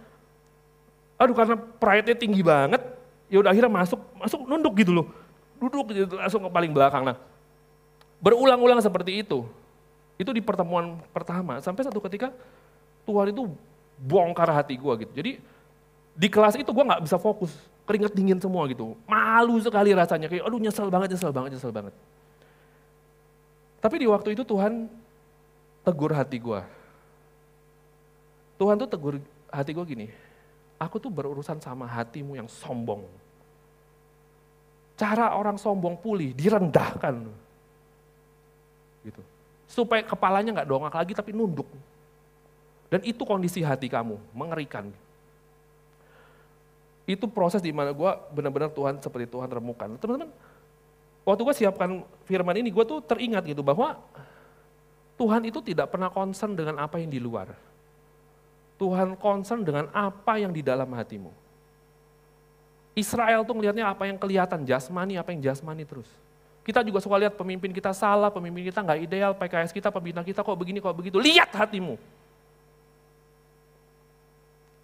[1.15, 2.83] Aduh karena pride-nya tinggi banget,
[3.31, 5.07] ya udah akhirnya masuk, masuk nunduk gitu loh.
[5.55, 7.07] Duduk gitu langsung ke paling belakang.
[7.07, 7.15] Nah,
[8.19, 9.47] Berulang-ulang seperti itu.
[10.19, 11.63] Itu di pertemuan pertama.
[11.63, 12.35] Sampai satu ketika
[13.07, 13.47] Tuhan itu
[13.95, 15.11] bongkar hati gue gitu.
[15.15, 15.31] Jadi
[16.19, 17.55] di kelas itu gue gak bisa fokus.
[17.87, 18.99] Keringet dingin semua gitu.
[19.07, 20.27] Malu sekali rasanya.
[20.27, 21.95] Kayak aduh nyesel banget, nyesel banget, nyesel banget.
[23.79, 24.91] Tapi di waktu itu Tuhan
[25.87, 26.61] tegur hati gue.
[28.59, 29.15] Tuhan tuh tegur
[29.47, 30.07] hati gue gini.
[30.75, 33.07] Aku tuh berurusan sama hatimu yang sombong.
[34.99, 37.23] Cara orang sombong pulih, direndahkan
[39.07, 39.21] gitu.
[39.69, 41.67] Supaya kepalanya nggak dongak lagi tapi nunduk.
[42.91, 44.91] Dan itu kondisi hati kamu, mengerikan.
[47.05, 49.93] Itu proses di mana gue benar-benar Tuhan seperti Tuhan remukan.
[49.97, 50.29] Teman-teman,
[51.23, 53.97] waktu gue siapkan firman ini, gue tuh teringat gitu bahwa
[55.15, 57.53] Tuhan itu tidak pernah concern dengan apa yang di luar.
[58.79, 61.29] Tuhan concern dengan apa yang di dalam hatimu.
[62.95, 66.07] Israel tuh ngelihatnya apa yang kelihatan jasmani, apa yang jasmani terus.
[66.63, 70.43] Kita juga suka lihat pemimpin kita salah, pemimpin kita nggak ideal, PKS kita, pembina kita
[70.43, 71.19] kok begini, kok begitu.
[71.19, 71.99] Lihat hatimu.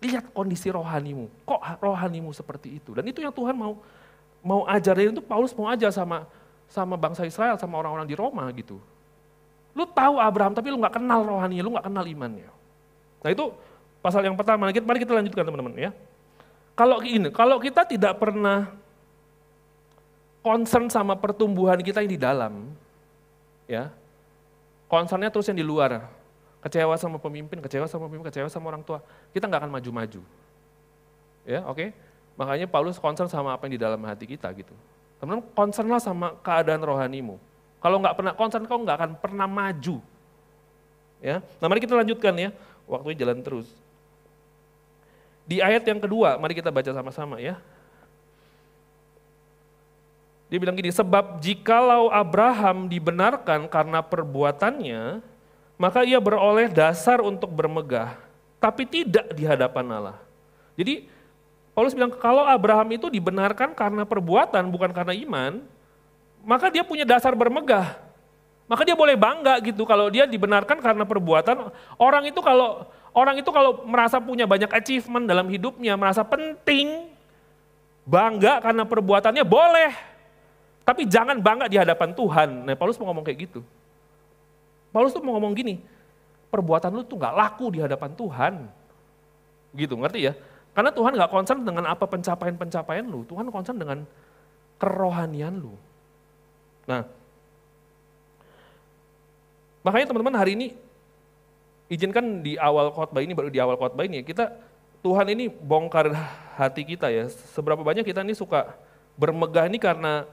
[0.04, 1.32] Lihat kondisi rohanimu.
[1.48, 2.92] Kok rohanimu seperti itu?
[2.96, 3.80] Dan itu yang Tuhan mau
[4.46, 6.28] mau ajarin itu Paulus mau ajar sama
[6.70, 8.82] sama bangsa Israel, sama orang-orang di Roma gitu.
[9.76, 12.50] Lu tahu Abraham tapi lu nggak kenal rohaninya, lu nggak kenal imannya.
[13.22, 13.46] Nah itu
[14.06, 14.70] pasal yang pertama.
[14.70, 15.92] Mari kita lanjutkan teman-teman ya.
[16.78, 18.70] Kalau ini, kalau kita tidak pernah
[20.46, 22.70] concern sama pertumbuhan kita yang di dalam,
[23.66, 23.90] ya,
[24.86, 26.06] concernnya terus yang di luar,
[26.62, 29.02] kecewa sama pemimpin, kecewa sama pemimpin, kecewa sama orang tua,
[29.34, 30.22] kita nggak akan maju-maju.
[31.48, 31.74] Ya, oke.
[31.74, 31.90] Okay?
[32.36, 34.76] Makanya Paulus concern sama apa yang di dalam hati kita gitu.
[35.18, 37.40] Teman-teman, concernlah sama keadaan rohanimu.
[37.80, 40.04] Kalau nggak pernah concern, kau nggak akan pernah maju.
[41.24, 42.52] Ya, nah mari kita lanjutkan ya.
[42.86, 43.85] Waktunya jalan terus.
[45.46, 47.62] Di ayat yang kedua, mari kita baca sama-sama ya.
[50.50, 55.22] Dia bilang gini, sebab jikalau Abraham dibenarkan karena perbuatannya,
[55.78, 58.18] maka ia beroleh dasar untuk bermegah,
[58.62, 60.18] tapi tidak di hadapan Allah.
[60.78, 61.10] Jadi
[61.76, 65.60] Paulus bilang kalau Abraham itu dibenarkan karena perbuatan bukan karena iman,
[66.46, 68.00] maka dia punya dasar bermegah.
[68.66, 71.70] Maka dia boleh bangga gitu kalau dia dibenarkan karena perbuatan.
[72.02, 77.10] Orang itu kalau orang itu kalau merasa punya banyak achievement dalam hidupnya, merasa penting,
[78.04, 79.92] bangga karena perbuatannya boleh.
[80.86, 82.70] Tapi jangan bangga di hadapan Tuhan.
[82.70, 83.66] Nah Paulus mau ngomong kayak gitu.
[84.94, 85.82] Paulus tuh mau ngomong gini,
[86.54, 88.54] perbuatan lu tuh gak laku di hadapan Tuhan.
[89.76, 90.34] Gitu, ngerti ya?
[90.72, 94.08] Karena Tuhan gak concern dengan apa pencapaian-pencapaian lu, Tuhan concern dengan
[94.80, 95.76] kerohanian lu.
[96.88, 97.04] Nah,
[99.84, 100.68] makanya teman-teman hari ini,
[101.92, 104.54] izinkan di awal khotbah ini, baru di awal khotbah ini, kita
[105.06, 106.10] Tuhan ini bongkar
[106.58, 107.30] hati kita ya.
[107.30, 108.74] Seberapa banyak kita ini suka
[109.14, 110.26] bermegah ini karena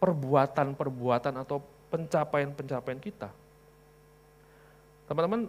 [0.00, 3.32] perbuatan-perbuatan atau pencapaian-pencapaian kita.
[5.08, 5.48] Teman-teman,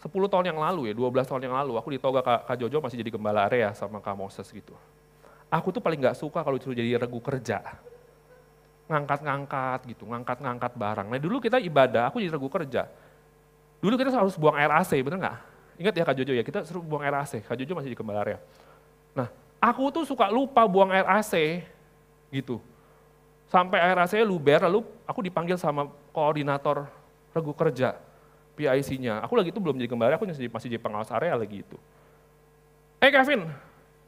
[0.00, 3.00] 10 tahun yang lalu ya, 12 tahun yang lalu, aku di Toga Kak, Jojo masih
[3.00, 4.76] jadi gembala area sama Kak Moses gitu.
[5.48, 7.64] Aku tuh paling gak suka kalau disuruh jadi regu kerja.
[8.92, 11.06] Ngangkat-ngangkat gitu, ngangkat-ngangkat barang.
[11.08, 12.92] Nah dulu kita ibadah, aku jadi regu kerja.
[13.84, 15.36] Dulu kita harus buang air AC, bener gak?
[15.76, 18.24] Ingat ya Kak Jojo ya, kita suruh buang air AC, Kak Jojo masih di gembala
[18.24, 18.40] area.
[19.12, 19.28] Nah,
[19.60, 21.60] aku tuh suka lupa buang air AC
[22.32, 22.64] gitu.
[23.52, 26.88] Sampai akhir saya luber, lalu aku dipanggil sama koordinator
[27.36, 27.92] regu kerja,
[28.56, 29.20] PIC-nya.
[29.20, 31.76] Aku lagi itu belum jadi kembali, aku masih, masih jadi pengawas area lagi itu.
[33.04, 33.52] Eh Kevin,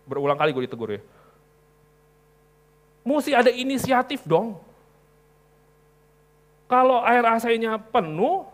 [0.06, 1.02] Berulang kali gue ditegur ya.
[3.02, 4.54] Mesti ada inisiatif dong.
[6.70, 8.46] Kalau air AC-nya penuh,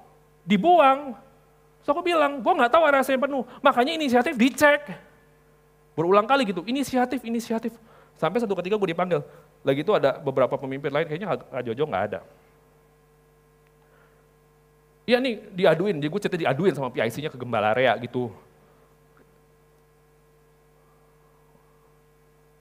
[0.46, 1.14] dibuang.
[1.82, 3.42] So aku bilang, gue nggak tahu air AC penuh.
[3.58, 4.86] Makanya inisiatif dicek.
[5.98, 7.74] Berulang kali gitu, inisiatif, inisiatif.
[8.16, 9.20] Sampai satu ketika gue dipanggil.
[9.66, 12.20] Lagi itu ada beberapa pemimpin lain, kayaknya Kak Jojo nggak ada.
[15.02, 18.30] Iya nih diaduin, jadi gue cerita diaduin sama PIC-nya ke Gembala Area gitu.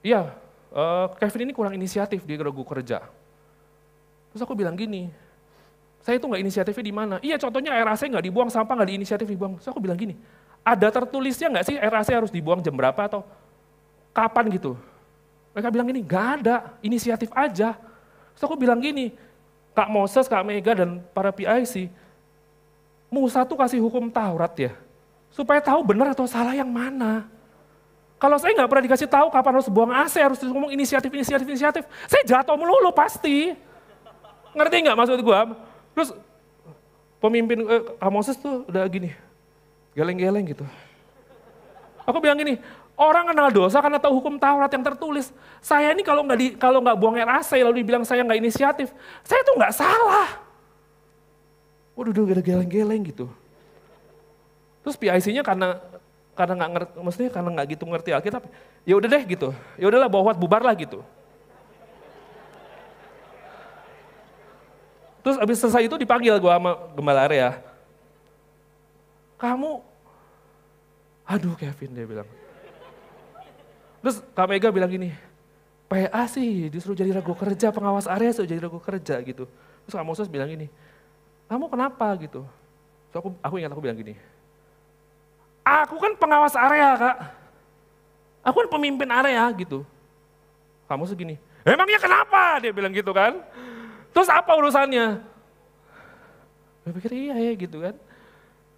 [0.02, 0.34] Iya,
[0.74, 3.06] uh, Kevin ini kurang inisiatif di Regu Kerja.
[4.34, 5.14] Terus aku bilang gini,
[6.02, 7.16] saya itu nggak inisiatifnya di mana?
[7.22, 9.62] Iya contohnya air AC nggak dibuang, sampah nggak diinisiatif dibuang.
[9.62, 10.18] Terus aku bilang gini,
[10.66, 13.22] ada tertulisnya nggak sih air AC harus dibuang jam berapa atau
[14.10, 14.74] kapan gitu?
[15.54, 17.78] Mereka bilang gini, nggak ada, inisiatif aja.
[18.34, 19.14] Terus aku bilang gini,
[19.78, 21.92] Kak Moses, Kak Mega, dan para PIC,
[23.12, 24.72] Musa tuh kasih hukum Taurat ya,
[25.30, 27.28] supaya tahu benar atau salah yang mana.
[28.18, 31.84] Kalau saya nggak pernah dikasih tahu kapan harus buang AC, harus ngomong inisiatif, inisiatif, inisiatif,
[32.10, 33.54] saya jatuh melulu pasti.
[34.56, 35.40] Ngerti nggak maksud gue?
[35.92, 36.10] Terus
[37.22, 37.84] pemimpin eh,
[38.40, 39.14] tuh udah gini,
[39.94, 40.66] geleng-geleng gitu.
[42.08, 42.58] Aku bilang gini,
[42.98, 45.30] orang kenal dosa karena tahu hukum Taurat yang tertulis.
[45.62, 48.90] Saya ini kalau nggak di kalau nggak buang air AC lalu dibilang saya nggak inisiatif,
[49.22, 50.30] saya tuh nggak salah.
[51.94, 53.30] Waduh, udah geleng-geleng gitu.
[54.82, 55.78] Terus PIC-nya karena
[56.34, 58.44] karena nggak ngerti, maksudnya karena nggak gitu ngerti Alkitab,
[58.88, 61.06] ya udah deh gitu, ya udahlah bawa bubar lah gitu.
[65.22, 67.62] Terus abis selesai itu dipanggil gue sama gembala area.
[69.38, 69.82] Kamu,
[71.26, 72.30] aduh Kevin dia bilang.
[74.02, 75.14] Terus Kak Mega bilang gini,
[75.86, 79.46] PA sih disuruh jadi ragu kerja, pengawas area suruh jadi ragu kerja gitu.
[79.86, 80.70] Terus Kak Moses bilang gini,
[81.46, 82.46] kamu kenapa gitu?
[83.14, 84.18] So aku, aku ingat aku bilang gini,
[85.62, 87.18] aku kan pengawas area kak,
[88.40, 89.84] aku kan pemimpin area gitu.
[90.88, 91.36] Kamu segini,
[91.68, 92.64] emangnya kenapa?
[92.64, 93.38] Dia bilang gitu kan.
[94.12, 95.24] Terus apa urusannya?
[96.84, 97.96] Gue pikir iya ya gitu kan.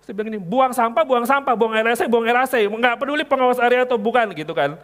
[0.03, 3.23] Terus dia bilang gini, buang sampah, buang sampah, buang AC, buang air AC, nggak peduli
[3.23, 4.75] pengawas area atau bukan gitu kan.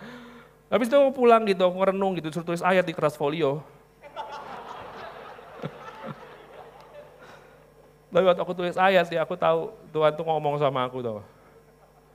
[0.72, 3.60] Habis itu aku pulang gitu, aku renung gitu, suruh tulis ayat di keras folio.
[8.14, 11.20] Tapi waktu aku tulis ayat sih, aku tahu Tuhan tuh ngomong sama aku tuh.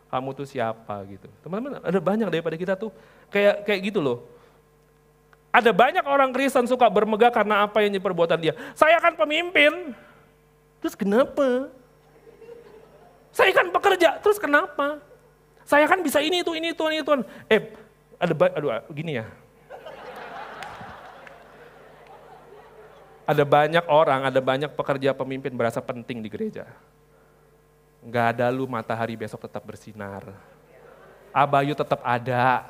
[0.09, 1.29] Kamu tuh siapa gitu.
[1.43, 2.95] Teman-teman, ada banyak daripada kita tuh
[3.29, 4.25] kayak kayak gitu loh.
[5.55, 8.59] Ada banyak orang Kristen suka bermegah karena apa yang perbuatan dia.
[8.75, 9.95] Saya kan pemimpin.
[10.83, 11.71] Terus kenapa?
[13.31, 14.99] Saya kan pekerja, terus kenapa?
[15.63, 17.11] Saya kan bisa ini itu ini itu ini itu.
[17.47, 17.71] Eh,
[18.19, 19.31] ada aduh gini ya.
[23.25, 26.67] Ada banyak orang, ada banyak pekerja pemimpin berasa penting di gereja.
[28.03, 30.35] Enggak ada lu matahari besok tetap bersinar.
[31.31, 32.67] Abayu tetap ada.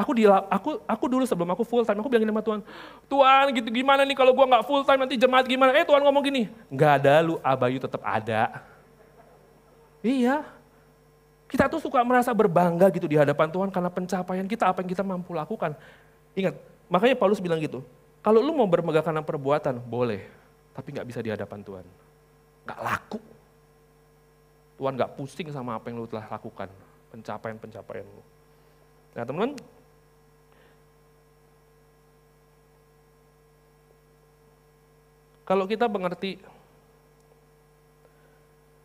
[0.00, 2.60] Aku di aku aku dulu sebelum aku full time aku bilang sama Tuhan,
[3.04, 5.76] Tuhan gitu gimana nih kalau gua nggak full time nanti jemaat gimana?
[5.76, 8.64] Eh Tuhan ngomong gini, nggak ada lu Abayu tetap ada.
[10.00, 10.48] Iya.
[11.50, 15.02] Kita tuh suka merasa berbangga gitu di hadapan Tuhan karena pencapaian kita apa yang kita
[15.02, 15.74] mampu lakukan.
[16.32, 16.54] Ingat,
[16.86, 17.82] makanya Paulus bilang gitu,
[18.22, 20.30] kalau lu mau bermegah karena perbuatan, boleh.
[20.70, 21.84] Tapi nggak bisa di hadapan Tuhan.
[22.68, 23.20] Nggak laku.
[24.78, 26.70] Tuhan nggak pusing sama apa yang lu telah lakukan.
[27.10, 28.22] Pencapaian-pencapaian lu.
[29.18, 29.58] Nah teman-teman,
[35.50, 36.38] kalau kita mengerti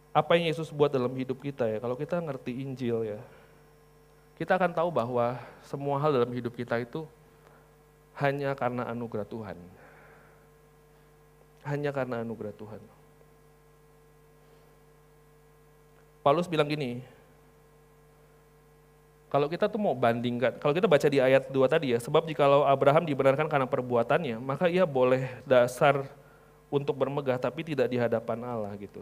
[0.09, 3.21] apa yang Yesus buat dalam hidup kita ya, kalau kita ngerti Injil ya,
[4.41, 7.05] kita akan tahu bahwa semua hal dalam hidup kita itu
[8.17, 9.53] hanya karena anugerah Tuhan.
[11.69, 12.81] Hanya karena anugerah Tuhan.
[16.25, 17.05] Paulus bilang gini,
[19.29, 22.65] kalau kita tuh mau bandingkan, kalau kita baca di ayat 2 tadi ya, sebab jikalau
[22.65, 26.24] Abraham dibenarkan karena perbuatannya, maka ia boleh dasar
[26.75, 28.99] untuk bermegah tapi tidak di hadapan Allah gitu.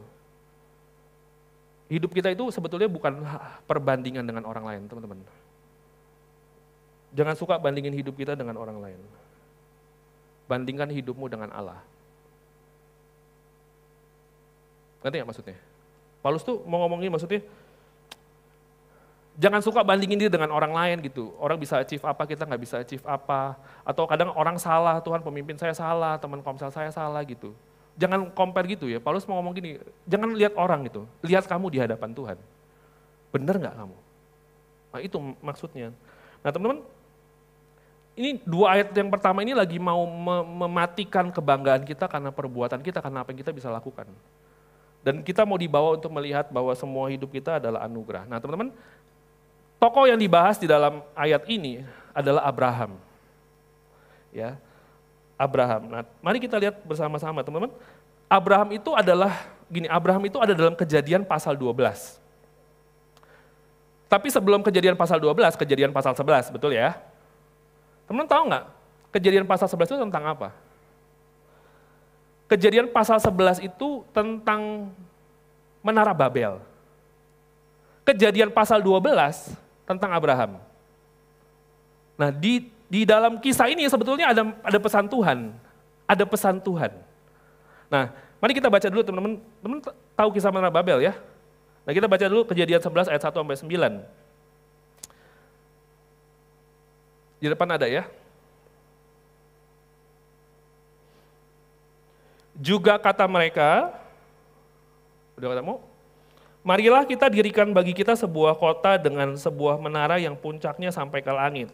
[1.90, 3.26] Hidup kita itu sebetulnya bukan
[3.66, 5.20] perbandingan dengan orang lain, teman-teman.
[7.14, 9.00] Jangan suka bandingin hidup kita dengan orang lain.
[10.50, 11.82] Bandingkan hidupmu dengan Allah.
[15.02, 15.58] Ngerti nggak maksudnya?
[16.24, 17.44] Paulus tuh mau ngomongin maksudnya,
[19.34, 21.34] jangan suka bandingin diri dengan orang lain gitu.
[21.42, 23.58] Orang bisa achieve apa, kita nggak bisa achieve apa.
[23.82, 27.54] Atau kadang orang salah, Tuhan pemimpin saya salah, teman komsel saya salah gitu.
[27.98, 28.98] Jangan compare gitu ya.
[28.98, 31.06] Paulus mau ngomong gini, jangan lihat orang gitu.
[31.26, 32.38] Lihat kamu di hadapan Tuhan.
[33.34, 33.98] Bener nggak kamu?
[34.94, 35.90] Nah itu maksudnya.
[36.46, 36.86] Nah teman-teman,
[38.14, 40.06] ini dua ayat yang pertama ini lagi mau
[40.46, 44.06] mematikan kebanggaan kita karena perbuatan kita, karena apa yang kita bisa lakukan.
[45.04, 48.24] Dan kita mau dibawa untuk melihat bahwa semua hidup kita adalah anugerah.
[48.24, 48.72] Nah teman-teman,
[49.84, 51.84] tokoh yang dibahas di dalam ayat ini
[52.16, 52.96] adalah Abraham.
[54.32, 54.56] Ya.
[55.36, 55.92] Abraham.
[55.92, 57.76] Nah, mari kita lihat bersama-sama, teman-teman.
[58.32, 61.76] Abraham itu adalah gini, Abraham itu ada dalam Kejadian pasal 12.
[64.08, 66.96] Tapi sebelum Kejadian pasal 12, Kejadian pasal 11, betul ya?
[68.08, 68.66] Teman-teman tahu nggak?
[69.20, 70.50] Kejadian pasal 11 itu tentang apa?
[72.48, 74.88] Kejadian pasal 11 itu tentang
[75.84, 76.64] Menara Babel.
[78.08, 80.60] Kejadian pasal 12 tentang Abraham.
[82.20, 85.52] Nah, di di dalam kisah ini sebetulnya ada ada pesan Tuhan.
[86.06, 86.92] Ada pesan Tuhan.
[87.90, 89.34] Nah, mari kita baca dulu teman-teman.
[89.64, 89.78] Teman
[90.14, 91.18] tahu kisah Menara Babel ya?
[91.84, 94.24] Nah, kita baca dulu Kejadian 11 ayat 1 sampai 9.
[97.44, 98.08] Di depan ada ya.
[102.56, 103.90] Juga kata mereka,
[105.36, 105.76] udah ketemu?
[106.64, 111.68] Marilah kita dirikan bagi kita sebuah kota dengan sebuah menara yang puncaknya sampai ke langit.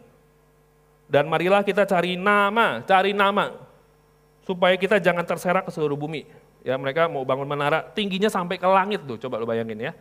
[1.06, 3.54] Dan marilah kita cari nama, cari nama,
[4.42, 6.26] supaya kita jangan terserak ke seluruh bumi.
[6.66, 9.92] Ya mereka mau bangun menara tingginya sampai ke langit tuh, coba lo bayangin ya.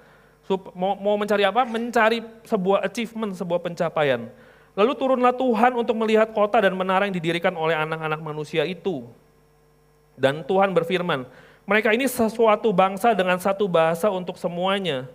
[0.49, 1.61] Sup, mau, mau mencari apa?
[1.69, 4.25] Mencari sebuah achievement, sebuah pencapaian.
[4.73, 9.05] Lalu turunlah Tuhan untuk melihat kota dan menara yang didirikan oleh anak-anak manusia itu.
[10.17, 11.29] Dan Tuhan berfirman,
[11.69, 15.05] mereka ini sesuatu bangsa dengan satu bahasa untuk semuanya.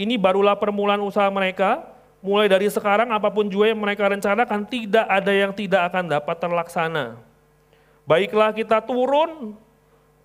[0.00, 1.84] Ini barulah permulaan usaha mereka,
[2.24, 6.36] mulai dari sekarang apa pun juga yang mereka rencanakan tidak ada yang tidak akan dapat
[6.40, 7.20] terlaksana.
[8.08, 9.52] Baiklah kita turun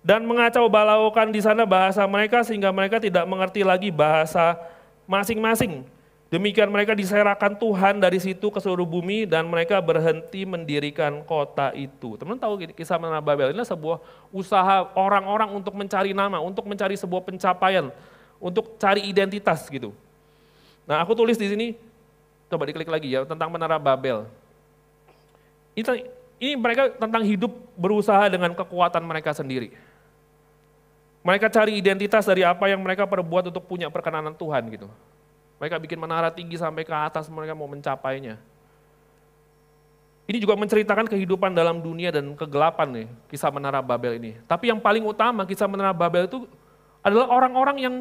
[0.00, 4.56] dan mengacau balaukan di sana bahasa mereka sehingga mereka tidak mengerti lagi bahasa
[5.04, 5.84] masing-masing.
[6.32, 12.16] Demikian mereka diserahkan Tuhan dari situ ke seluruh bumi dan mereka berhenti mendirikan kota itu.
[12.16, 14.00] Teman-teman tahu kisah Menara Babel ini sebuah
[14.32, 17.92] usaha orang-orang untuk mencari nama, untuk mencari sebuah pencapaian,
[18.40, 19.92] untuk cari identitas gitu.
[20.88, 21.66] Nah aku tulis di sini,
[22.48, 24.24] coba diklik lagi ya, tentang Menara Babel.
[25.76, 25.84] Ini,
[26.40, 29.76] ini mereka tentang hidup berusaha dengan kekuatan mereka sendiri.
[31.20, 34.88] Mereka cari identitas dari apa yang mereka perbuat untuk punya perkenanan Tuhan gitu.
[35.62, 38.34] Mereka bikin menara tinggi sampai ke atas, mereka mau mencapainya.
[40.26, 44.34] Ini juga menceritakan kehidupan dalam dunia dan kegelapan nih, kisah menara Babel ini.
[44.50, 46.50] Tapi yang paling utama kisah menara Babel itu
[46.98, 47.94] adalah orang-orang yang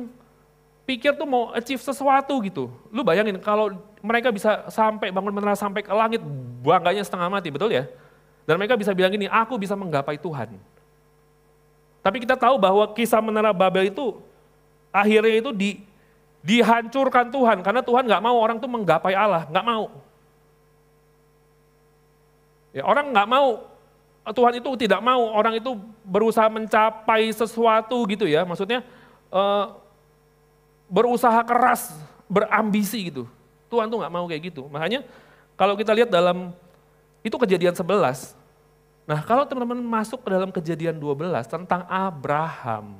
[0.89, 2.73] pikir tuh mau achieve sesuatu gitu.
[2.89, 6.21] Lu bayangin kalau mereka bisa sampai bangun menara sampai ke langit,
[6.65, 7.85] bangganya setengah mati, betul ya?
[8.49, 10.57] Dan mereka bisa bilang gini, aku bisa menggapai Tuhan.
[12.01, 14.17] Tapi kita tahu bahwa kisah menara Babel itu
[14.89, 15.85] akhirnya itu di,
[16.41, 19.93] dihancurkan Tuhan karena Tuhan nggak mau orang tuh menggapai Allah, nggak mau.
[22.71, 23.47] Ya, orang nggak mau,
[24.31, 28.81] Tuhan itu tidak mau orang itu berusaha mencapai sesuatu gitu ya, maksudnya
[29.29, 29.75] uh,
[30.89, 31.93] berusaha keras,
[32.25, 33.23] berambisi gitu.
[33.71, 34.67] Tuhan tuh nggak mau kayak gitu.
[34.67, 35.07] Makanya
[35.55, 36.51] kalau kita lihat dalam
[37.23, 38.35] itu kejadian 11.
[39.07, 42.99] Nah kalau teman-teman masuk ke dalam kejadian 12 tentang Abraham.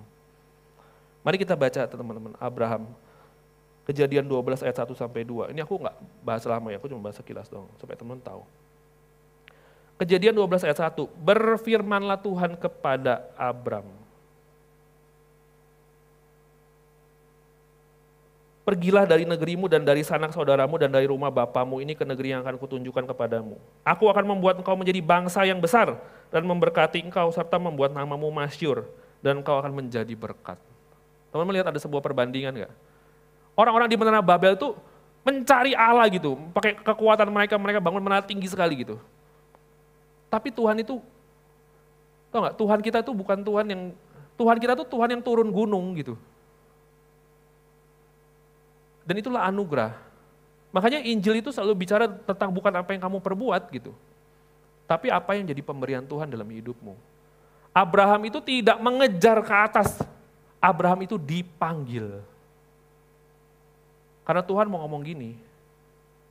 [1.21, 2.87] Mari kita baca teman-teman Abraham.
[3.81, 5.51] Kejadian 12 ayat 1 sampai 2.
[5.51, 8.43] Ini aku nggak bahas lama ya, aku cuma bahas sekilas dong, supaya teman-teman tahu.
[9.97, 13.85] Kejadian 12 ayat 1, berfirmanlah Tuhan kepada Abram.
[18.61, 22.45] Pergilah dari negerimu dan dari sanak saudaramu dan dari rumah bapamu ini ke negeri yang
[22.45, 23.57] akan kutunjukkan kepadamu.
[23.81, 25.97] Aku akan membuat engkau menjadi bangsa yang besar
[26.29, 28.85] dan memberkati engkau serta membuat namamu masyur
[29.25, 30.61] dan engkau akan menjadi berkat.
[31.33, 32.73] Teman-teman lihat ada sebuah perbandingan gak?
[33.55, 34.73] Orang-orang di menara Babel itu
[35.21, 38.97] mencari Allah gitu, pakai kekuatan mereka, mereka bangun menara tinggi sekali gitu.
[40.31, 40.97] Tapi Tuhan itu,
[42.33, 43.81] tau gak, Tuhan kita itu bukan Tuhan yang,
[44.39, 46.17] Tuhan kita itu Tuhan yang turun gunung gitu.
[49.05, 49.93] Dan itulah anugerah.
[50.71, 53.91] Makanya Injil itu selalu bicara tentang bukan apa yang kamu perbuat gitu.
[54.87, 56.95] Tapi apa yang jadi pemberian Tuhan dalam hidupmu.
[57.75, 59.99] Abraham itu tidak mengejar ke atas.
[60.63, 62.23] Abraham itu dipanggil.
[64.31, 65.35] Karena Tuhan mau ngomong gini,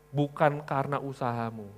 [0.08, 1.68] bukan karena usahamu.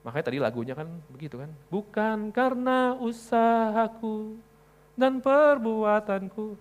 [0.00, 4.40] Makanya tadi lagunya kan begitu kan, bukan karena usahaku
[4.96, 6.56] dan perbuatanku.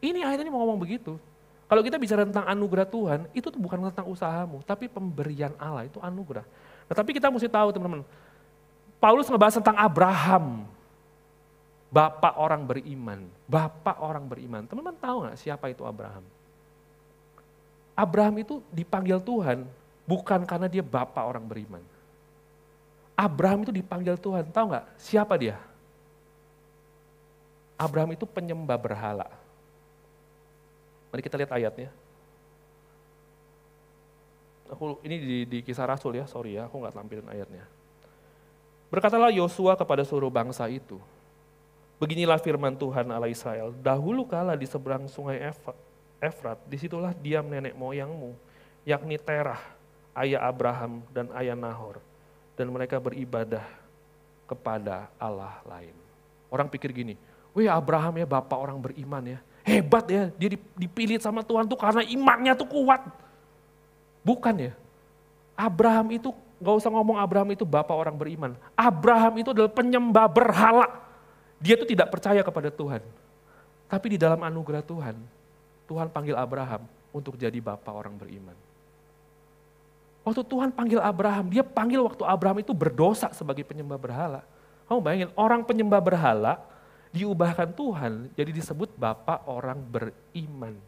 [0.00, 1.20] Ini ayat ini mau ngomong begitu.
[1.68, 6.00] Kalau kita bicara tentang anugerah Tuhan, itu tuh bukan tentang usahamu, tapi pemberian Allah, itu
[6.00, 6.48] anugerah.
[6.88, 8.00] Nah, tapi kita mesti tahu teman-teman,
[8.96, 10.64] Paulus ngebahas tentang Abraham,
[11.92, 14.64] bapak orang beriman, bapak orang beriman.
[14.64, 16.24] Teman-teman tahu nggak siapa itu Abraham?
[18.00, 19.68] Abraham itu dipanggil Tuhan
[20.08, 21.84] bukan karena dia bapak orang beriman.
[23.12, 25.60] Abraham itu dipanggil Tuhan, tahu nggak siapa dia?
[27.76, 29.28] Abraham itu penyembah berhala.
[31.12, 31.92] Mari kita lihat ayatnya.
[34.70, 37.66] aku ini di, di kisah Rasul ya, sorry ya, aku nggak tampilin ayatnya.
[38.86, 40.96] Berkatalah Yosua kepada seluruh bangsa itu,
[41.98, 45.74] beginilah firman Tuhan Allah Israel, dahulu kala di seberang sungai Efrat,
[46.68, 48.36] di situlah diam nenek moyangmu,
[48.84, 49.60] yakni Terah,
[50.20, 51.96] ayah Abraham dan ayah Nahor,
[52.54, 53.64] dan mereka beribadah
[54.44, 55.96] kepada Allah lain.
[56.52, 57.16] Orang pikir gini,
[57.56, 62.04] wih Abraham ya bapak orang beriman ya, hebat ya, dia dipilih sama Tuhan tuh karena
[62.04, 63.00] imannya tuh kuat.
[64.20, 64.72] Bukan ya,
[65.56, 68.52] Abraham itu Gak usah ngomong Abraham itu bapak orang beriman.
[68.76, 70.86] Abraham itu adalah penyembah berhala.
[71.56, 73.00] Dia itu tidak percaya kepada Tuhan.
[73.88, 75.16] Tapi di dalam anugerah Tuhan,
[75.90, 78.54] Tuhan panggil Abraham untuk jadi bapak orang beriman.
[80.22, 84.46] Waktu Tuhan panggil Abraham, dia panggil waktu Abraham itu berdosa sebagai penyembah berhala.
[84.86, 86.62] Kamu bayangin, orang penyembah berhala
[87.10, 90.78] diubahkan Tuhan jadi disebut bapak orang beriman.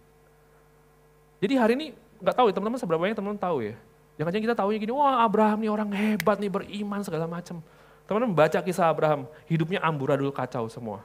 [1.42, 1.86] Jadi hari ini
[2.22, 3.74] nggak tahu ya teman-teman seberapa banyak teman-teman tahu ya
[4.20, 7.64] Jangan-jangan kita tahunya gini, wah Abraham nih orang hebat nih beriman segala macam.
[8.04, 11.00] Teman-teman baca kisah Abraham, hidupnya amburadul kacau semua.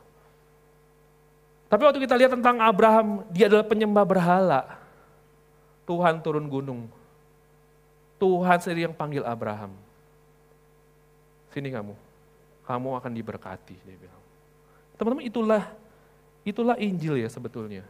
[1.68, 4.80] Tapi waktu kita lihat tentang Abraham, dia adalah penyembah berhala.
[5.84, 6.88] Tuhan turun gunung.
[8.18, 9.76] Tuhan sendiri yang panggil Abraham.
[11.51, 11.93] Sini kamu,
[12.65, 14.22] kamu akan diberkati, dia bilang.
[14.97, 15.63] Teman-teman itulah
[16.41, 17.86] itulah Injil ya sebetulnya.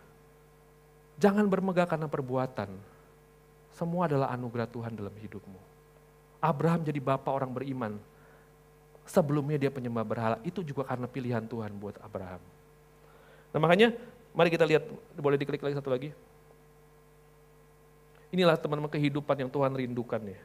[1.18, 2.70] Jangan bermegah karena perbuatan,
[3.74, 5.60] semua adalah anugerah Tuhan dalam hidupmu.
[6.42, 7.94] Abraham jadi bapak orang beriman.
[9.08, 12.44] Sebelumnya dia penyembah berhala, itu juga karena pilihan Tuhan buat Abraham.
[13.52, 13.96] Nah makanya,
[14.36, 14.84] mari kita lihat,
[15.16, 16.12] boleh diklik lagi satu lagi.
[18.32, 20.40] Inilah teman-teman kehidupan yang Tuhan rindukan ya.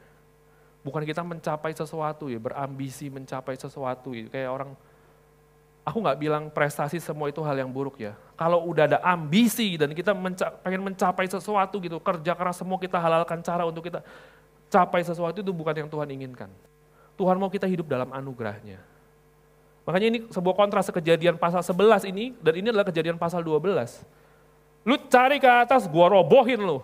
[0.82, 4.26] Bukan kita mencapai sesuatu ya, berambisi mencapai sesuatu ya.
[4.30, 4.70] Kayak orang
[5.82, 8.14] Aku nggak bilang prestasi semua itu hal yang buruk ya.
[8.38, 13.02] Kalau udah ada ambisi dan kita menca pengen mencapai sesuatu gitu, kerja keras semua kita
[13.02, 13.98] halalkan cara untuk kita
[14.70, 16.46] capai sesuatu itu bukan yang Tuhan inginkan.
[17.18, 18.78] Tuhan mau kita hidup dalam anugerahnya.
[19.82, 24.06] Makanya ini sebuah kontras kejadian pasal 11 ini, dan ini adalah kejadian pasal 12.
[24.86, 26.78] Lu cari ke atas, gua robohin lu.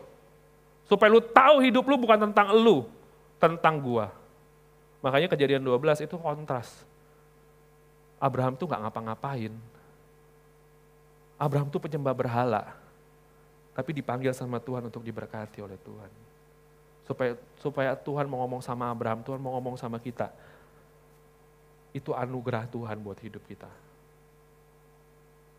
[0.91, 2.87] Supaya lu tahu hidup lu bukan tentang lu,
[3.39, 4.11] tentang gua.
[4.99, 6.83] Makanya kejadian 12 itu kontras.
[8.19, 9.55] Abraham tuh nggak ngapa-ngapain.
[11.39, 12.75] Abraham tuh penyembah berhala,
[13.79, 16.11] tapi dipanggil sama Tuhan untuk diberkati oleh Tuhan.
[17.07, 20.35] Supaya supaya Tuhan mau ngomong sama Abraham, Tuhan mau ngomong sama kita.
[21.93, 23.69] Itu anugerah Tuhan buat hidup kita.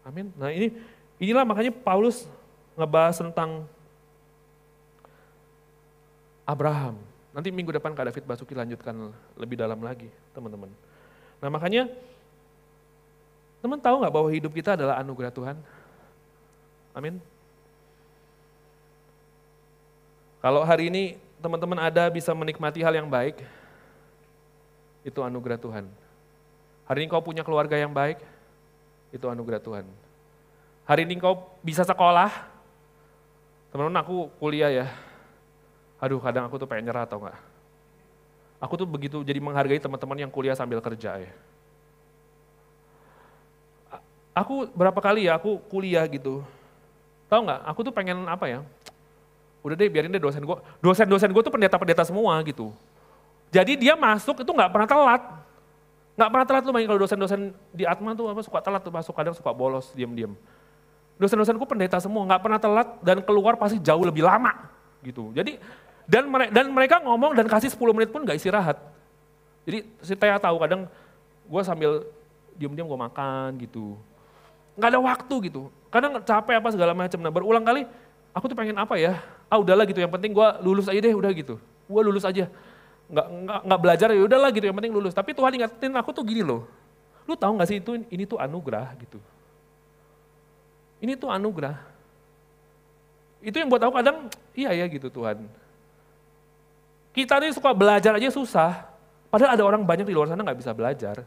[0.06, 0.32] Amin.
[0.38, 0.74] Nah ini
[1.20, 2.26] inilah makanya Paulus
[2.78, 3.68] ngebahas tentang
[6.48, 6.98] Abraham.
[7.30, 10.72] Nanti minggu depan Kak David Basuki lanjutkan lebih dalam lagi, teman-teman.
[11.40, 11.86] Nah makanya
[13.60, 15.58] Teman tahu nggak bahwa hidup kita adalah anugerah Tuhan?
[16.96, 17.20] Amin.
[20.40, 23.44] Kalau hari ini teman-teman ada bisa menikmati hal yang baik,
[25.04, 25.92] itu anugerah Tuhan.
[26.90, 28.18] Hari ini kau punya keluarga yang baik,
[29.14, 29.86] itu anugerah Tuhan.
[30.90, 32.34] Hari ini kau bisa sekolah,
[33.70, 34.88] teman-teman aku kuliah ya,
[36.02, 37.38] aduh kadang aku tuh pengen nyerah atau enggak.
[38.58, 41.32] Aku tuh begitu jadi menghargai teman-teman yang kuliah sambil kerja ya
[44.40, 46.40] aku berapa kali ya aku kuliah gitu.
[47.28, 47.62] Tahu nggak?
[47.68, 48.60] Aku tuh pengen apa ya?
[49.60, 50.58] Udah deh biarin deh dosen gue.
[50.80, 52.72] Dosen-dosen gue tuh pendeta-pendeta semua gitu.
[53.52, 55.24] Jadi dia masuk itu nggak pernah telat.
[56.20, 59.16] Nggak pernah telat lu main kalau dosen-dosen di Atma tuh apa suka telat tuh masuk
[59.16, 60.36] kadang suka bolos diam-diam.
[61.16, 64.52] Dosen-dosenku pendeta semua nggak pernah telat dan keluar pasti jauh lebih lama
[65.00, 65.32] gitu.
[65.32, 65.56] Jadi
[66.04, 68.76] dan dan mereka ngomong dan kasih 10 menit pun nggak istirahat.
[69.64, 70.92] Jadi si Taya tahu kadang
[71.48, 72.04] gue sambil
[72.60, 73.96] diam-diam gue makan gitu
[74.80, 75.68] nggak ada waktu gitu.
[75.92, 77.20] Kadang capek apa segala macam.
[77.20, 77.84] Nah berulang kali,
[78.32, 79.20] aku tuh pengen apa ya?
[79.52, 81.60] Ah udahlah gitu, yang penting gue lulus aja deh, udah gitu.
[81.92, 82.48] Gue lulus aja.
[83.10, 85.18] Nggak, nggak, nggak belajar ya udahlah gitu, yang penting lulus.
[85.18, 86.70] Tapi Tuhan ingatin aku tuh gini loh.
[87.26, 89.18] Lu tahu nggak sih itu ini tuh anugerah gitu.
[91.02, 91.78] Ini tuh anugerah.
[93.40, 95.48] Itu yang buat aku kadang, iya ya gitu Tuhan.
[97.16, 98.86] Kita nih suka belajar aja susah.
[99.30, 101.26] Padahal ada orang banyak di luar sana nggak bisa belajar.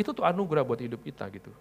[0.00, 1.52] Itu tuh anugerah buat hidup kita gitu.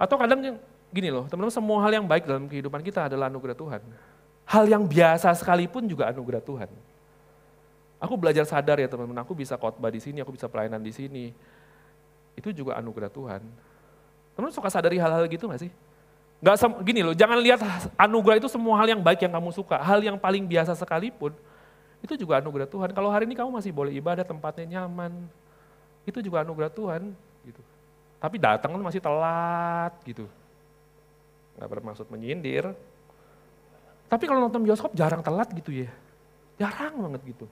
[0.00, 0.40] Atau kadang
[0.90, 3.82] gini loh, teman-teman semua hal yang baik dalam kehidupan kita adalah anugerah Tuhan.
[4.50, 6.70] Hal yang biasa sekalipun juga anugerah Tuhan.
[8.00, 11.30] Aku belajar sadar ya teman-teman, aku bisa khotbah di sini, aku bisa pelayanan di sini.
[12.34, 13.40] Itu juga anugerah Tuhan.
[14.34, 15.70] Teman-teman suka sadari hal-hal gitu gak sih?
[16.40, 17.60] Gak gini loh, jangan lihat
[18.00, 19.76] anugerah itu semua hal yang baik yang kamu suka.
[19.76, 21.36] Hal yang paling biasa sekalipun,
[22.00, 22.90] itu juga anugerah Tuhan.
[22.96, 25.12] Kalau hari ini kamu masih boleh ibadah, tempatnya nyaman,
[26.08, 27.12] itu juga anugerah Tuhan.
[27.44, 27.60] gitu.
[28.20, 30.24] Tapi datang kan masih telat gitu.
[31.60, 32.72] Nggak bermaksud menyindir.
[34.08, 35.92] Tapi kalau nonton bioskop jarang telat gitu ya.
[36.56, 37.46] Jarang banget gitu.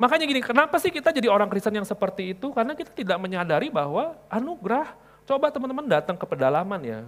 [0.00, 2.52] Makanya gini, kenapa sih kita jadi orang Kristen yang seperti itu?
[2.52, 4.96] Karena kita tidak menyadari bahwa anugerah,
[5.28, 7.00] coba teman-teman datang ke pedalaman ya.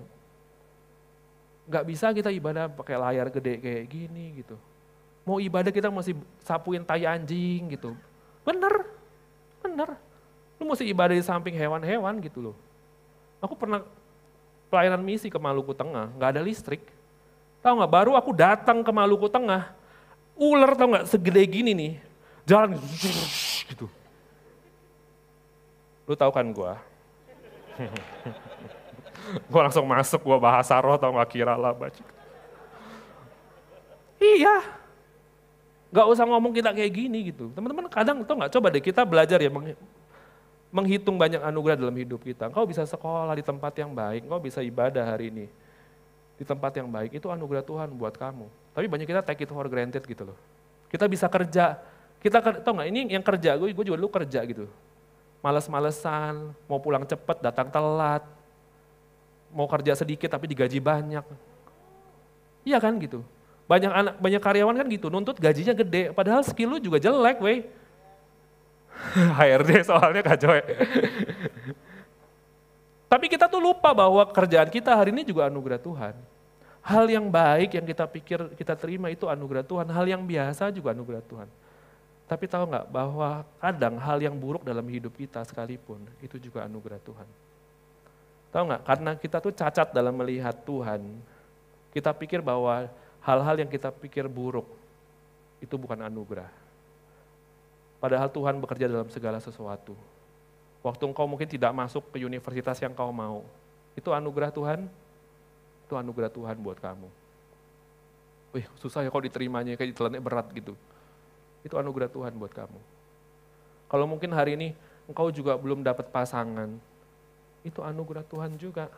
[1.68, 4.60] Gak bisa kita ibadah pakai layar gede kayak gini gitu.
[5.24, 7.96] Mau ibadah kita masih sapuin tai anjing gitu.
[8.44, 8.84] Bener,
[9.64, 9.96] bener.
[10.60, 12.56] Lu mesti ibadah di samping hewan-hewan gitu loh.
[13.40, 13.80] Aku pernah
[14.72, 16.80] pelayanan misi ke Maluku Tengah, gak ada listrik.
[17.60, 17.92] Tahu nggak?
[17.92, 19.68] Baru aku datang ke Maluku Tengah,
[20.32, 21.92] ular tau nggak segede gini nih,
[22.48, 22.80] jalan
[23.68, 23.84] gitu.
[26.08, 26.80] Lu tahu kan gua?
[29.52, 32.02] gua langsung masuk, gua bahasa roh tau gak kira lah baca.
[34.16, 34.56] Iya,
[35.92, 37.52] gak usah ngomong kita kayak gini gitu.
[37.52, 39.52] Teman-teman kadang tau gak, coba deh kita belajar ya
[40.72, 42.48] menghitung banyak anugerah dalam hidup kita.
[42.48, 45.46] Engkau bisa sekolah di tempat yang baik, engkau bisa ibadah hari ini
[46.40, 48.48] di tempat yang baik, itu anugerah Tuhan buat kamu.
[48.72, 50.38] Tapi banyak kita take it for granted gitu loh.
[50.88, 51.76] Kita bisa kerja,
[52.18, 54.66] kita tau nggak ini yang kerja gue, gue juga dulu kerja gitu.
[55.44, 58.24] Males-malesan, mau pulang cepet, datang telat,
[59.52, 61.22] mau kerja sedikit tapi digaji banyak.
[62.64, 63.20] Iya kan gitu.
[63.68, 67.68] Banyak anak, banyak karyawan kan gitu, nuntut gajinya gede, padahal skill lu juga jelek, weh.
[69.38, 70.64] HRD soalnya kacau ya.
[73.12, 76.16] Tapi kita tuh lupa bahwa kerjaan kita hari ini juga anugerah Tuhan.
[76.82, 80.96] Hal yang baik yang kita pikir kita terima itu anugerah Tuhan, hal yang biasa juga
[80.96, 81.46] anugerah Tuhan.
[82.26, 86.96] Tapi tahu nggak bahwa kadang hal yang buruk dalam hidup kita sekalipun itu juga anugerah
[87.04, 87.28] Tuhan.
[88.48, 88.82] Tahu nggak?
[88.88, 91.04] Karena kita tuh cacat dalam melihat Tuhan.
[91.92, 92.88] Kita pikir bahwa
[93.20, 94.64] hal-hal yang kita pikir buruk
[95.60, 96.61] itu bukan anugerah.
[98.02, 99.94] Padahal Tuhan bekerja dalam segala sesuatu.
[100.82, 103.46] Waktu engkau mungkin tidak masuk ke universitas yang kau mau,
[103.94, 104.90] itu anugerah Tuhan,
[105.86, 107.06] itu anugerah Tuhan buat kamu.
[108.58, 110.74] Wih, susah ya kok diterimanya, kayak ditelannya berat gitu.
[111.62, 112.80] Itu anugerah Tuhan buat kamu.
[113.86, 114.74] Kalau mungkin hari ini
[115.06, 116.74] engkau juga belum dapat pasangan,
[117.62, 118.90] itu anugerah Tuhan juga.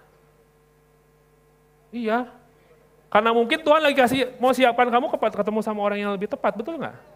[1.92, 2.32] Iya,
[3.12, 6.80] karena mungkin Tuhan lagi kasih mau siapkan kamu ketemu sama orang yang lebih tepat, betul
[6.80, 7.13] nggak?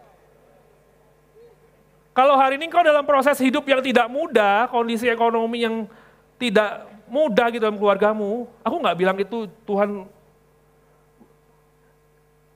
[2.19, 5.87] Kalau hari ini kau dalam proses hidup yang tidak mudah, kondisi ekonomi yang
[6.35, 10.03] tidak mudah gitu dalam keluargamu, aku nggak bilang itu Tuhan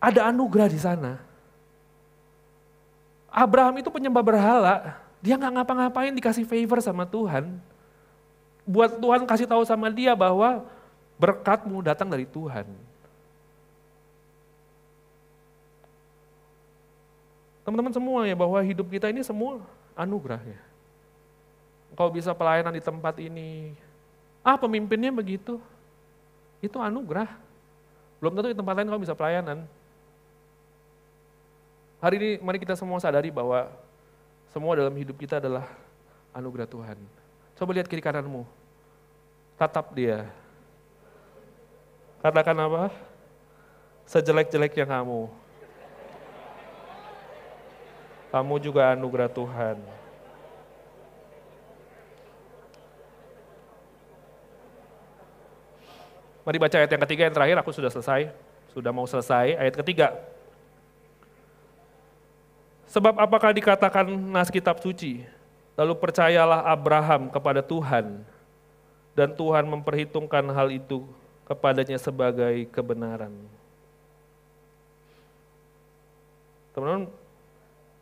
[0.03, 1.15] ada anugerah di sana.
[3.31, 7.55] Abraham itu penyembah berhala, dia nggak ngapa-ngapain dikasih favor sama Tuhan.
[8.67, 10.67] Buat Tuhan kasih tahu sama dia bahwa
[11.15, 12.67] berkatmu datang dari Tuhan.
[17.63, 19.63] Teman-teman semua ya bahwa hidup kita ini semua
[19.95, 20.59] anugerah ya.
[21.95, 23.71] Kau bisa pelayanan di tempat ini.
[24.43, 25.61] Ah pemimpinnya begitu.
[26.59, 27.31] Itu anugerah.
[28.19, 29.63] Belum tentu di tempat lain kau bisa pelayanan.
[32.03, 33.71] Hari ini mari kita semua sadari bahwa
[34.51, 35.63] semua dalam hidup kita adalah
[36.35, 36.99] anugerah Tuhan.
[37.55, 38.43] Coba lihat kiri kananmu.
[39.55, 40.27] Tatap dia.
[42.19, 42.91] Katakan apa?
[44.09, 45.42] Sejelek-jeleknya kamu.
[48.33, 49.77] Kamu juga anugerah Tuhan.
[56.41, 58.33] Mari baca ayat yang ketiga yang terakhir, aku sudah selesai.
[58.73, 60.17] Sudah mau selesai, ayat ketiga.
[62.89, 65.21] Sebab apakah dikatakan nas kitab suci?
[65.77, 68.25] Lalu percayalah Abraham kepada Tuhan,
[69.13, 71.05] dan Tuhan memperhitungkan hal itu
[71.45, 73.33] kepadanya sebagai kebenaran.
[76.73, 77.13] Teman-teman,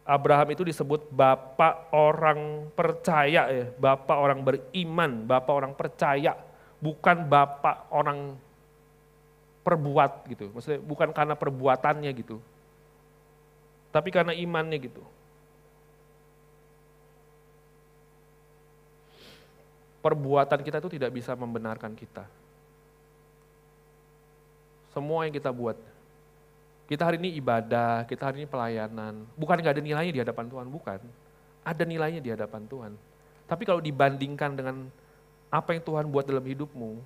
[0.01, 6.33] Abraham itu disebut bapak orang percaya ya, bapak orang beriman, bapak orang percaya,
[6.81, 8.33] bukan bapak orang
[9.61, 10.49] perbuat gitu.
[10.51, 12.41] Maksudnya bukan karena perbuatannya gitu
[13.91, 15.03] tapi karena imannya gitu.
[20.01, 22.25] Perbuatan kita itu tidak bisa membenarkan kita.
[24.95, 25.77] Semua yang kita buat.
[26.89, 29.25] Kita hari ini ibadah, kita hari ini pelayanan.
[29.35, 30.99] Bukan nggak ada nilainya di hadapan Tuhan, bukan.
[31.61, 32.91] Ada nilainya di hadapan Tuhan.
[33.47, 34.87] Tapi kalau dibandingkan dengan
[35.51, 36.99] apa yang Tuhan buat dalam hidupmu,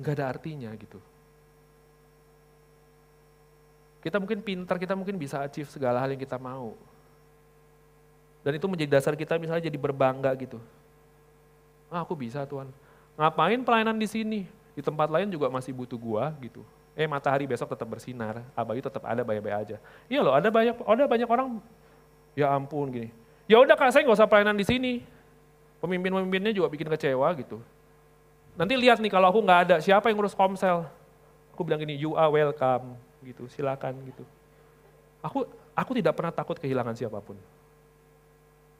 [0.00, 1.00] nggak ada artinya gitu.
[4.02, 6.74] Kita mungkin pintar, kita mungkin bisa achieve segala hal yang kita mau.
[8.42, 10.58] Dan itu menjadi dasar kita misalnya jadi berbangga gitu.
[11.86, 12.66] Ah, aku bisa Tuhan.
[13.14, 14.40] Ngapain pelayanan di sini?
[14.74, 16.66] Di tempat lain juga masih butuh gua gitu.
[16.92, 19.76] Eh matahari besok tetap bersinar, abadi tetap ada baik-baik aja.
[20.12, 21.48] Iya loh, ada banyak ada banyak orang
[22.36, 23.08] ya ampun gini.
[23.48, 24.92] Ya udah Kak, saya nggak usah pelayanan di sini.
[25.80, 27.58] Pemimpin-pemimpinnya juga bikin kecewa gitu.
[28.54, 30.84] Nanti lihat nih kalau aku nggak ada, siapa yang ngurus komsel?
[31.56, 34.24] Aku bilang gini, you are welcome, gitu, silakan gitu.
[35.24, 37.38] Aku aku tidak pernah takut kehilangan siapa pun.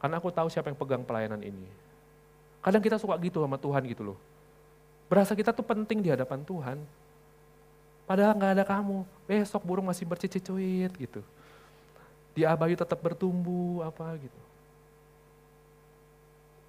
[0.03, 1.67] Karena aku tahu siapa yang pegang pelayanan ini.
[2.63, 4.19] Kadang kita suka gitu sama Tuhan gitu loh.
[5.07, 6.79] Berasa kita tuh penting di hadapan Tuhan.
[8.05, 9.07] Padahal nggak ada kamu.
[9.25, 11.23] Besok burung masih bercicit-cuit gitu.
[12.33, 14.41] Di abayu tetap bertumbuh apa gitu.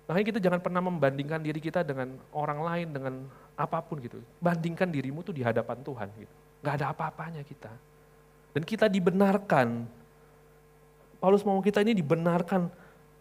[0.04, 3.14] Makanya kita jangan pernah membandingkan diri kita dengan orang lain, dengan
[3.56, 4.20] apa pun gitu.
[4.44, 6.36] Bandingkan dirimu tuh di hadapan Tuhan gitu.
[6.60, 7.72] Gak ada apa-apanya kita.
[8.52, 9.88] Dan kita dibenarkan.
[11.24, 12.68] Paulus mau kita ini dibenarkan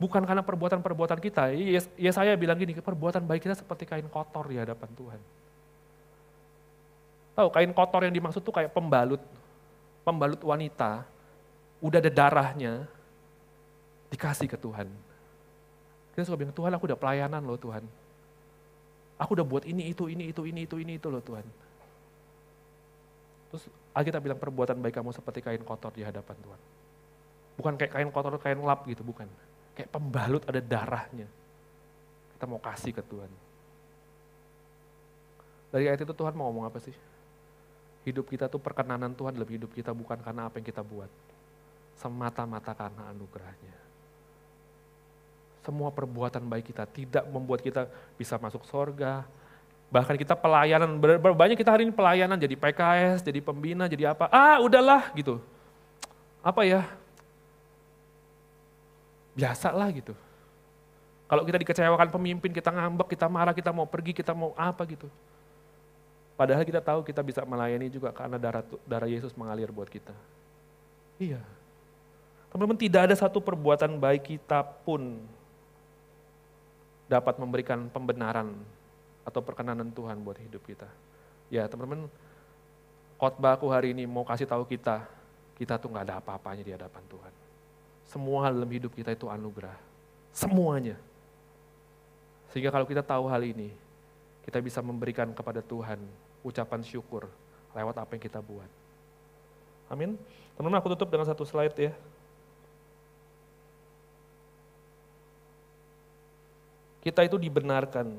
[0.02, 1.54] bukan karena perbuatan-perbuatan kita.
[1.94, 5.20] Ya saya bilang gini, perbuatan baik kita seperti kain kotor di hadapan Tuhan.
[7.32, 9.20] Tahu kain kotor yang dimaksud tuh kayak pembalut,
[10.04, 11.08] pembalut wanita,
[11.80, 12.84] udah ada darahnya,
[14.12, 14.86] dikasih ke Tuhan.
[16.12, 17.80] Kita suka bilang, Tuhan aku udah pelayanan loh Tuhan.
[19.16, 21.46] Aku udah buat ini, itu, ini, itu, ini, itu, ini, itu loh Tuhan.
[23.48, 23.64] Terus
[23.96, 26.60] Alkitab bilang perbuatan baik kamu seperti kain kotor di hadapan Tuhan.
[27.56, 29.24] Bukan kayak kain kotor, kain lap gitu, bukan.
[29.72, 31.24] Kayak pembalut ada darahnya.
[32.36, 33.28] Kita mau kasih ke Tuhan.
[35.72, 36.92] Dari ayat itu Tuhan mau ngomong apa sih?
[38.02, 41.06] Hidup kita tuh perkenanan Tuhan dalam hidup kita bukan karena apa yang kita buat.
[41.98, 43.76] Semata-mata karena anugerahnya.
[45.62, 47.86] Semua perbuatan baik kita tidak membuat kita
[48.18, 49.22] bisa masuk sorga.
[49.94, 50.98] Bahkan kita pelayanan,
[51.36, 54.26] banyak kita hari ini pelayanan jadi PKS, jadi pembina, jadi apa.
[54.32, 55.38] Ah udahlah gitu.
[56.42, 56.82] Apa ya,
[59.38, 60.12] biasa lah gitu.
[61.30, 65.08] Kalau kita dikecewakan pemimpin, kita ngambek, kita marah, kita mau pergi, kita mau apa gitu.
[66.36, 70.16] Padahal kita tahu kita bisa melayani juga karena darah, darah Yesus mengalir buat kita.
[71.20, 71.40] Iya.
[72.48, 75.20] Teman-teman tidak ada satu perbuatan baik kita pun
[77.08, 78.56] dapat memberikan pembenaran
[79.22, 80.88] atau perkenanan Tuhan buat hidup kita.
[81.52, 82.08] Ya teman-teman,
[83.20, 85.04] khotbah aku hari ini mau kasih tahu kita,
[85.60, 87.32] kita tuh nggak ada apa-apanya di hadapan Tuhan.
[88.08, 89.76] Semua hal dalam hidup kita itu anugerah.
[90.32, 90.96] Semuanya.
[92.52, 93.72] Sehingga kalau kita tahu hal ini,
[94.44, 96.00] kita bisa memberikan kepada Tuhan
[96.42, 97.30] ucapan syukur
[97.72, 98.68] lewat apa yang kita buat.
[99.88, 100.18] Amin.
[100.56, 101.92] Teman-teman aku tutup dengan satu slide ya.
[107.02, 108.14] Kita itu dibenarkan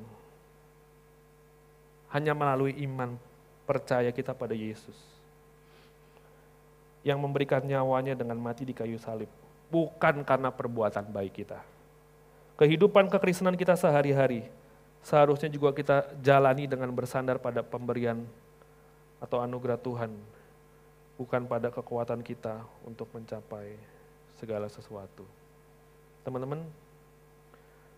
[2.11, 3.15] hanya melalui iman
[3.63, 4.97] percaya kita pada Yesus.
[7.03, 9.31] Yang memberikan nyawanya dengan mati di kayu salib
[9.73, 11.57] bukan karena perbuatan baik kita.
[12.61, 14.45] Kehidupan kekristenan kita sehari-hari
[15.03, 18.23] seharusnya juga kita jalani dengan bersandar pada pemberian
[19.19, 20.11] atau anugerah Tuhan,
[21.19, 23.77] bukan pada kekuatan kita untuk mencapai
[24.39, 25.27] segala sesuatu.
[26.23, 26.63] Teman-teman,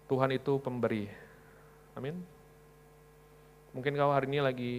[0.09, 1.07] Tuhan itu pemberi.
[1.95, 2.19] Amin.
[3.71, 4.73] Mungkin kau hari ini lagi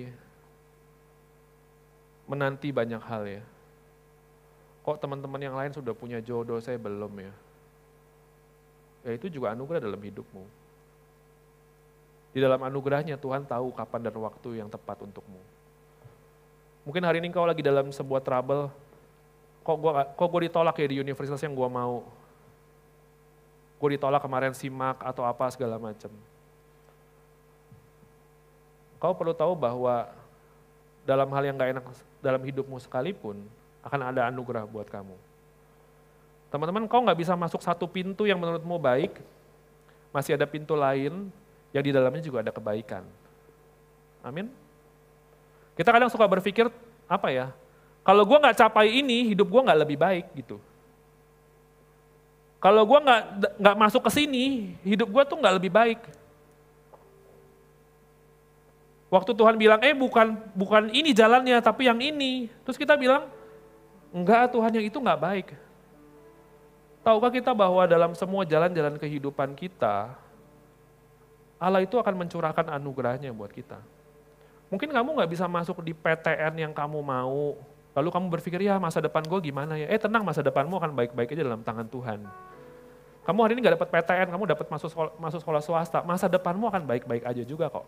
[2.27, 3.43] menanti banyak hal ya
[4.87, 7.35] kok teman-teman yang lain sudah punya jodoh, saya belum ya.
[9.03, 10.47] Ya itu juga anugerah dalam hidupmu.
[12.37, 15.41] Di dalam anugerahnya Tuhan tahu kapan dan waktu yang tepat untukmu.
[16.85, 18.69] Mungkin hari ini kau lagi dalam sebuah trouble,
[19.65, 22.05] kok gua kok gue ditolak ya di universitas yang gue mau.
[23.81, 26.13] Gue ditolak kemarin simak atau apa segala macam.
[29.01, 30.05] Kau perlu tahu bahwa
[31.09, 31.85] dalam hal yang gak enak
[32.21, 33.49] dalam hidupmu sekalipun,
[33.81, 35.17] akan ada anugerah buat kamu.
[36.53, 39.25] Teman-teman, kau nggak bisa masuk satu pintu yang menurutmu baik,
[40.13, 41.33] masih ada pintu lain
[41.77, 43.05] yang di dalamnya juga ada kebaikan.
[44.25, 44.49] Amin.
[45.77, 46.73] Kita kadang suka berpikir,
[47.05, 47.53] apa ya,
[48.01, 50.57] kalau gue nggak capai ini, hidup gue nggak lebih baik gitu.
[52.57, 53.23] Kalau gue nggak
[53.61, 56.01] nggak masuk ke sini, hidup gue tuh nggak lebih baik.
[59.13, 62.49] Waktu Tuhan bilang, eh bukan bukan ini jalannya, tapi yang ini.
[62.65, 63.29] Terus kita bilang,
[64.17, 65.49] Enggak, Tuhan yang itu enggak baik.
[67.05, 70.17] Tahukah kita bahwa dalam semua jalan-jalan kehidupan kita,
[71.57, 73.81] Allah itu akan mencurahkan anugerahnya buat kita.
[74.69, 77.55] Mungkin kamu nggak bisa masuk di PTN yang kamu mau,
[77.97, 79.87] lalu kamu berpikir, ya masa depan gue gimana ya?
[79.89, 82.27] Eh tenang, masa depanmu akan baik-baik aja dalam tangan Tuhan.
[83.25, 86.67] Kamu hari ini nggak dapat PTN, kamu dapat masuk sekolah, masuk sekolah swasta, masa depanmu
[86.71, 87.87] akan baik-baik aja juga kok.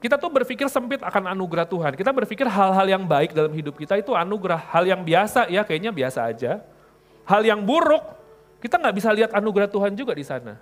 [0.00, 1.92] Kita tuh berpikir sempit akan anugerah Tuhan.
[1.92, 4.56] Kita berpikir hal-hal yang baik dalam hidup kita itu anugerah.
[4.72, 6.64] Hal yang biasa ya kayaknya biasa aja.
[7.28, 8.00] Hal yang buruk
[8.64, 10.56] kita nggak bisa lihat anugerah Tuhan juga di sana.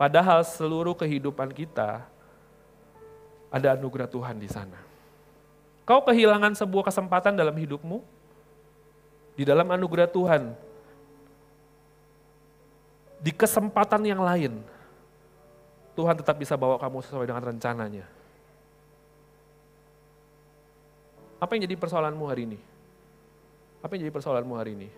[0.00, 2.08] Padahal seluruh kehidupan kita
[3.52, 4.80] ada anugerah Tuhan di sana.
[5.84, 8.00] Kau kehilangan sebuah kesempatan dalam hidupmu,
[9.36, 10.56] di dalam anugerah Tuhan,
[13.20, 14.64] di kesempatan yang lain,
[15.92, 18.08] Tuhan tetap bisa bawa kamu sesuai dengan rencananya.
[21.44, 22.58] Apa yang jadi persoalanmu hari ini?
[23.84, 24.88] Apa yang jadi persoalanmu hari ini?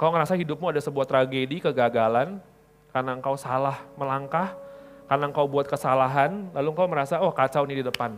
[0.00, 2.40] Kau ngerasa hidupmu ada sebuah tragedi, kegagalan,
[2.90, 4.54] karena engkau salah melangkah,
[5.10, 8.14] karena engkau buat kesalahan, lalu engkau merasa, oh kacau nih di depan.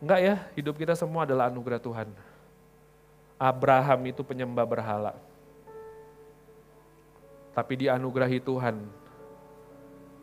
[0.00, 2.08] Enggak ya, hidup kita semua adalah anugerah Tuhan.
[3.36, 5.12] Abraham itu penyembah berhala.
[7.52, 8.80] Tapi dianugerahi Tuhan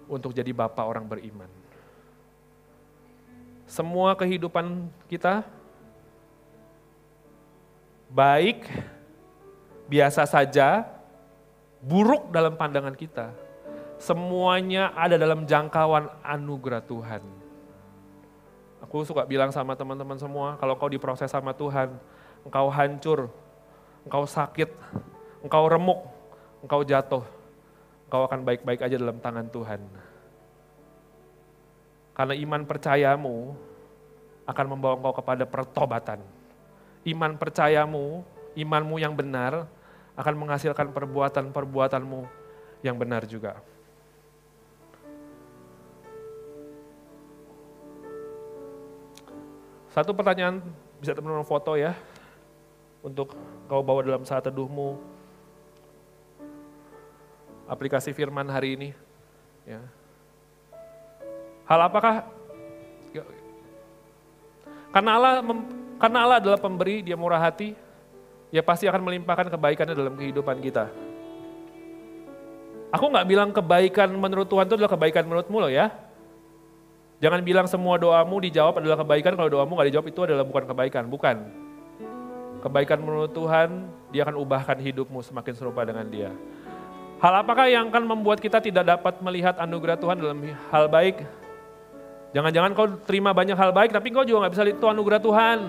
[0.09, 1.47] untuk jadi bapak orang beriman.
[3.69, 5.45] Semua kehidupan kita
[8.09, 8.65] baik,
[9.85, 10.89] biasa saja,
[11.84, 13.32] buruk dalam pandangan kita.
[13.99, 17.23] Semuanya ada dalam jangkauan anugerah Tuhan.
[18.80, 21.91] Aku suka bilang sama teman-teman semua, kalau kau diproses sama Tuhan,
[22.47, 23.27] engkau hancur,
[24.07, 24.71] engkau sakit,
[25.43, 25.99] engkau remuk,
[26.63, 27.23] engkau jatuh,
[28.07, 29.84] engkau akan baik-baik aja dalam tangan Tuhan.
[32.15, 33.55] Karena iman percayamu
[34.47, 36.19] akan membawa engkau kepada pertobatan.
[37.03, 38.23] Iman percayamu,
[38.55, 39.67] imanmu yang benar
[40.20, 42.22] akan menghasilkan perbuatan-perbuatanmu
[42.84, 43.63] yang benar juga.
[49.95, 50.59] Satu pertanyaan
[50.99, 51.95] bisa teman-teman foto ya,
[52.99, 53.32] untuk
[53.72, 54.99] kau bawa dalam saat teduhmu.
[57.70, 58.89] Aplikasi firman hari ini.
[59.63, 59.80] Ya.
[61.63, 62.28] Hal apakah?
[64.89, 65.34] Karena Allah,
[66.01, 67.78] karena Allah adalah pemberi, dia murah hati,
[68.49, 70.89] ya pasti akan melimpahkan kebaikannya dalam kehidupan kita.
[72.89, 75.93] Aku nggak bilang kebaikan menurut Tuhan itu adalah kebaikan menurutmu loh ya.
[77.19, 81.03] Jangan bilang semua doamu dijawab adalah kebaikan, kalau doamu nggak dijawab itu adalah bukan kebaikan,
[81.11, 81.37] bukan.
[82.63, 86.31] Kebaikan menurut Tuhan, dia akan ubahkan hidupmu semakin serupa dengan dia.
[87.19, 90.39] Hal apakah yang akan membuat kita tidak dapat melihat anugerah Tuhan dalam
[90.71, 91.27] hal baik?
[92.31, 95.59] Jangan-jangan kau terima banyak hal baik, tapi kau juga nggak bisa lihat itu anugerah Tuhan.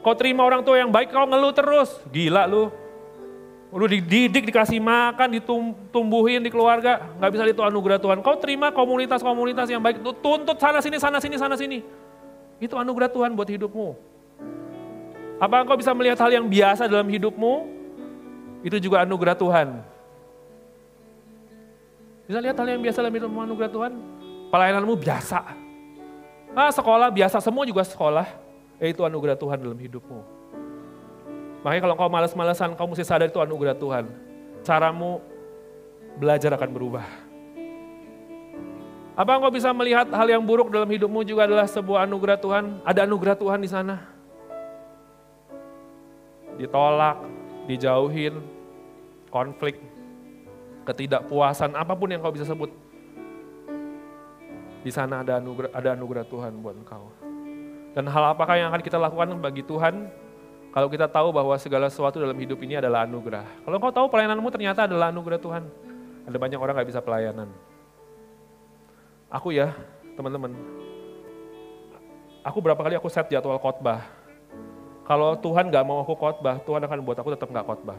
[0.00, 1.90] Kau terima orang tua yang baik, kau ngeluh terus.
[2.08, 2.70] Gila lu.
[3.68, 7.04] Lu dididik, dikasih makan, ditumbuhin di keluarga.
[7.20, 8.24] Nggak bisa itu anugerah Tuhan.
[8.24, 11.84] Kau terima komunitas-komunitas yang baik, tuntut sana sini, sana sini, sana sini.
[12.56, 13.88] Itu anugerah Tuhan buat hidupmu.
[15.38, 17.54] Apa engkau bisa melihat hal yang biasa dalam hidupmu?
[18.64, 19.68] Itu juga anugerah Tuhan.
[22.26, 23.92] Bisa lihat hal yang biasa dalam hidupmu anugerah Tuhan?
[24.48, 25.68] Pelayananmu biasa
[26.56, 28.26] Ah, sekolah biasa, semua juga sekolah.
[28.78, 30.20] Yaitu anugerah Tuhan dalam hidupmu.
[31.66, 34.06] Makanya kalau kau males-malesan, kau mesti sadar itu anugerah Tuhan.
[34.62, 35.18] Caramu
[36.18, 37.06] belajar akan berubah.
[39.18, 42.64] Apa engkau bisa melihat hal yang buruk dalam hidupmu juga adalah sebuah anugerah Tuhan?
[42.86, 43.98] Ada anugerah Tuhan di sana.
[46.54, 47.26] Ditolak,
[47.66, 48.38] dijauhin,
[49.26, 49.82] konflik,
[50.86, 52.70] ketidakpuasan, apa pun yang kau bisa sebut.
[54.86, 57.17] Di sana ada anugerah, ada anugerah Tuhan buat engkau.
[57.98, 60.06] Dan hal apakah yang akan kita lakukan bagi Tuhan
[60.70, 63.42] kalau kita tahu bahwa segala sesuatu dalam hidup ini adalah anugerah.
[63.66, 65.66] Kalau engkau tahu pelayananmu ternyata adalah anugerah Tuhan.
[66.30, 67.50] Ada banyak orang gak bisa pelayanan.
[69.34, 69.74] Aku ya,
[70.14, 70.54] teman-teman.
[72.46, 74.06] Aku berapa kali aku set jadwal khotbah.
[75.02, 77.98] Kalau Tuhan gak mau aku khotbah, Tuhan akan buat aku tetap gak khotbah.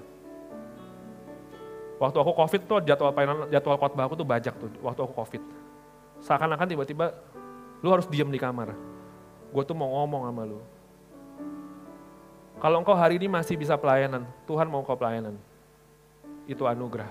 [2.00, 3.12] Waktu aku covid tuh jadwal
[3.52, 5.44] jadwal khotbah aku tuh bajak tuh waktu aku covid
[6.24, 7.12] Seakan-akan tiba-tiba
[7.84, 8.89] lu harus diam di kamar.
[9.50, 10.60] Gue tuh mau ngomong sama lu.
[12.60, 15.40] Kalau engkau hari ini masih bisa pelayanan, Tuhan mau kau pelayanan.
[16.44, 17.08] Itu anugerah.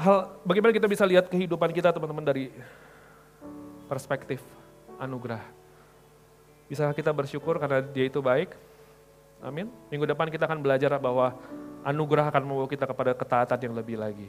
[0.00, 2.48] Hal bagaimana kita bisa lihat kehidupan kita teman-teman dari
[3.84, 4.40] perspektif
[4.96, 5.42] anugerah.
[6.70, 8.56] Bisa kita bersyukur karena dia itu baik.
[9.44, 9.68] Amin.
[9.92, 11.36] Minggu depan kita akan belajar bahwa
[11.84, 14.28] anugerah akan membawa kita kepada ketaatan yang lebih lagi.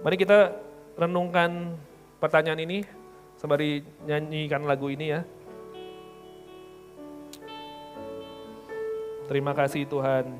[0.00, 0.56] Mari kita
[0.96, 1.76] renungkan
[2.22, 2.78] pertanyaan ini
[3.34, 5.26] sembari nyanyikan lagu ini ya.
[9.26, 10.30] Terima kasih Tuhan.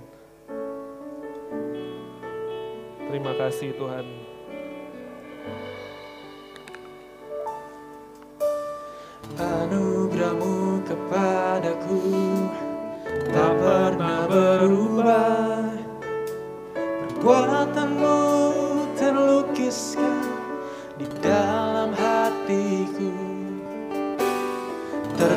[3.11, 4.07] Terima kasih Tuhan.
[9.43, 11.99] Anugerahmu kepadaku
[13.35, 15.67] tak pernah berubah.
[17.19, 18.19] Perbuatanmu
[18.95, 20.23] terlukiskan
[20.99, 21.62] di dalam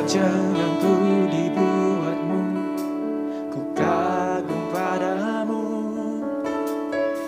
[0.06, 0.94] Terjangan ku
[1.34, 2.40] dibuatmu
[3.50, 5.66] Ku kagum padamu.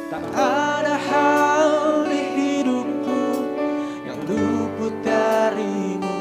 [0.06, 1.70] Tak ada hal
[2.06, 3.22] di hidupku
[4.06, 6.18] Yang luput darimu.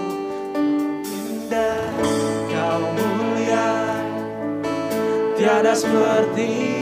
[1.06, 1.94] Indah
[2.50, 3.70] kau mulia
[5.38, 6.77] Tiada seperti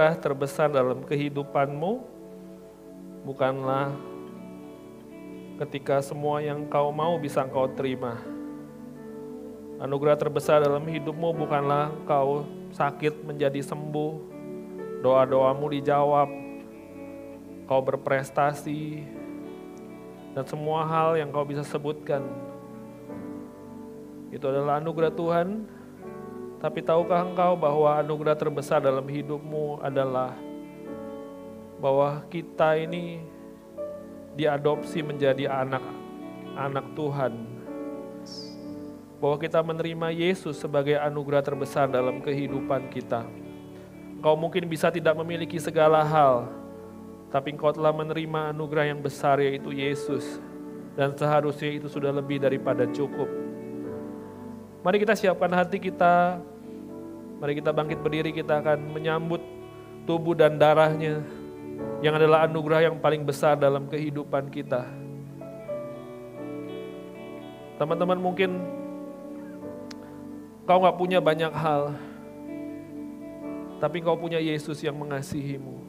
[0.00, 2.00] anugerah terbesar dalam kehidupanmu
[3.28, 3.92] bukanlah
[5.60, 8.16] ketika semua yang kau mau bisa engkau terima.
[9.76, 14.12] Anugerah terbesar dalam hidupmu bukanlah kau sakit menjadi sembuh,
[15.04, 16.32] doa-doamu dijawab,
[17.68, 19.04] kau berprestasi,
[20.32, 22.24] dan semua hal yang kau bisa sebutkan.
[24.32, 25.68] Itu adalah anugerah Tuhan
[26.60, 30.36] tapi tahukah engkau bahwa anugerah terbesar dalam hidupmu adalah
[31.80, 33.24] bahwa kita ini
[34.36, 37.32] diadopsi menjadi anak-anak Tuhan.
[39.16, 43.24] Bahwa kita menerima Yesus sebagai anugerah terbesar dalam kehidupan kita.
[44.20, 46.44] Kau mungkin bisa tidak memiliki segala hal,
[47.32, 50.36] tapi engkau telah menerima anugerah yang besar yaitu Yesus.
[50.92, 53.28] Dan seharusnya itu sudah lebih daripada cukup.
[54.80, 56.40] Mari kita siapkan hati kita,
[57.40, 59.40] mari kita bangkit berdiri, kita akan menyambut
[60.04, 61.24] tubuh dan darahnya
[62.04, 64.84] yang adalah anugerah yang paling besar dalam kehidupan kita.
[67.80, 68.60] Teman-teman mungkin
[70.68, 71.96] kau nggak punya banyak hal,
[73.80, 75.80] tapi kau punya Yesus yang mengasihimu.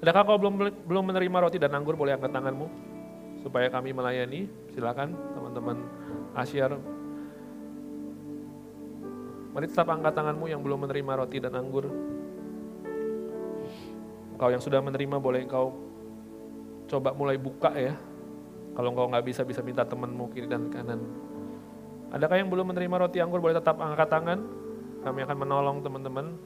[0.00, 0.54] Adakah kau belum
[0.88, 1.92] belum menerima roti dan anggur?
[1.92, 2.68] Boleh angkat tanganmu
[3.44, 4.48] supaya kami melayani.
[4.72, 5.76] Silakan teman-teman
[6.32, 6.95] Asyar.
[9.56, 11.88] Mari tetap angkat tanganmu yang belum menerima roti dan anggur.
[14.36, 15.72] Kau yang sudah menerima boleh kau
[16.84, 17.96] coba mulai buka ya.
[18.76, 21.00] Kalau kau nggak bisa, bisa minta temanmu kiri dan kanan.
[22.12, 24.44] Adakah yang belum menerima roti anggur boleh tetap angkat tangan.
[25.00, 26.36] Kami akan menolong teman-teman.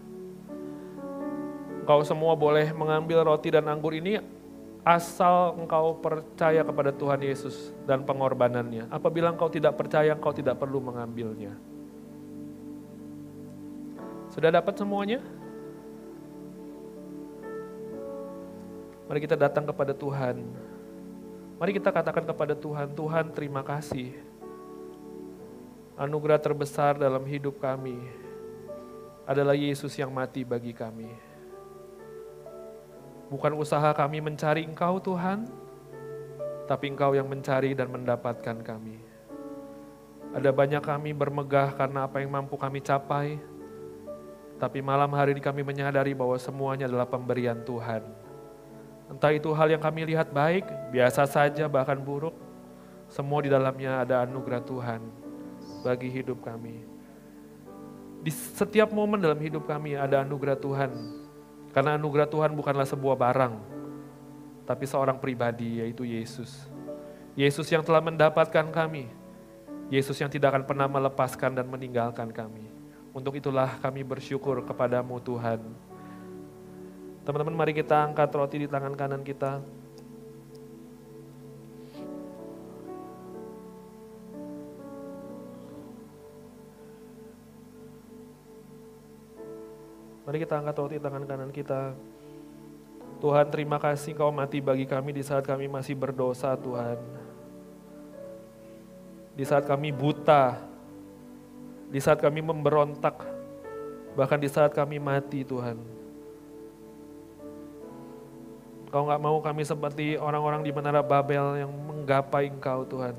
[1.91, 4.23] Kau semua boleh mengambil roti dan anggur ini
[4.87, 8.87] asal engkau percaya kepada Tuhan Yesus dan pengorbanannya.
[8.87, 11.70] Apabila engkau tidak percaya, engkau tidak perlu mengambilnya.
[14.31, 15.19] Sudah dapat semuanya?
[19.11, 20.39] Mari kita datang kepada Tuhan.
[21.59, 24.15] Mari kita katakan kepada Tuhan, Tuhan terima kasih.
[25.99, 27.99] Anugerah terbesar dalam hidup kami
[29.27, 31.11] adalah Yesus yang mati bagi kami.
[33.35, 35.51] Bukan usaha kami mencari Engkau Tuhan,
[36.71, 39.03] tapi Engkau yang mencari dan mendapatkan kami.
[40.31, 43.43] Ada banyak kami bermegah karena apa yang mampu kami capai,
[44.61, 48.05] tapi malam hari ini kami menyadari bahwa semuanya adalah pemberian Tuhan.
[49.09, 52.37] Entah itu hal yang kami lihat baik, biasa saja bahkan buruk,
[53.09, 55.01] semua di dalamnya ada anugerah Tuhan
[55.83, 56.87] bagi hidup kami.
[58.21, 60.93] Di setiap momen dalam hidup kami ada anugerah Tuhan
[61.73, 63.55] karena anugerah Tuhan bukanlah sebuah barang,
[64.69, 66.69] tapi seorang pribadi yaitu Yesus.
[67.35, 69.09] Yesus yang telah mendapatkan kami.
[69.91, 72.70] Yesus yang tidak akan pernah melepaskan dan meninggalkan kami.
[73.11, 75.59] Untuk itulah kami bersyukur kepadamu Tuhan.
[77.27, 79.59] Teman-teman mari kita angkat roti di tangan kanan kita.
[90.23, 91.99] Mari kita angkat roti tangan kanan kita.
[93.19, 97.03] Tuhan terima kasih kau mati bagi kami di saat kami masih berdosa Tuhan.
[99.35, 100.70] Di saat kami buta,
[101.91, 103.27] di saat kami memberontak,
[104.15, 105.75] bahkan di saat kami mati Tuhan.
[108.91, 113.15] Kau nggak mau kami seperti orang-orang di Menara Babel yang menggapai Engkau Tuhan.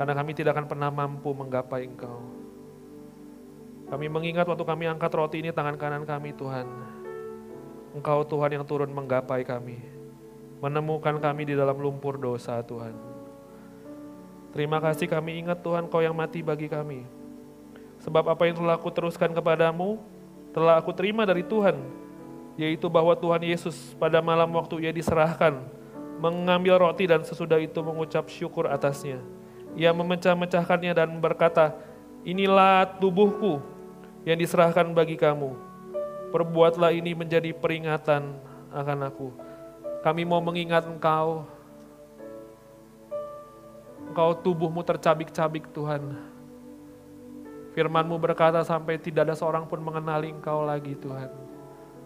[0.00, 2.20] Karena kami tidak akan pernah mampu menggapai Engkau.
[3.92, 6.64] Kami mengingat waktu kami angkat roti ini tangan kanan kami Tuhan.
[7.92, 9.76] Engkau Tuhan yang turun menggapai kami.
[10.64, 13.13] Menemukan kami di dalam lumpur dosa Tuhan.
[14.54, 17.02] Terima kasih kami ingat Tuhan kau yang mati bagi kami.
[18.06, 19.98] Sebab apa yang telah aku teruskan kepadamu,
[20.54, 21.74] telah aku terima dari Tuhan.
[22.54, 25.58] Yaitu bahwa Tuhan Yesus pada malam waktu ia diserahkan,
[26.22, 29.18] mengambil roti dan sesudah itu mengucap syukur atasnya.
[29.74, 31.74] Ia memecah-mecahkannya dan berkata,
[32.22, 33.58] inilah tubuhku
[34.22, 35.50] yang diserahkan bagi kamu.
[36.30, 38.38] Perbuatlah ini menjadi peringatan
[38.70, 39.34] akan aku.
[40.06, 41.42] Kami mau mengingat engkau.
[44.14, 46.14] Engkau tubuhmu tercabik-cabik Tuhan.
[47.74, 51.34] Firmanmu berkata sampai tidak ada seorang pun mengenali engkau lagi Tuhan.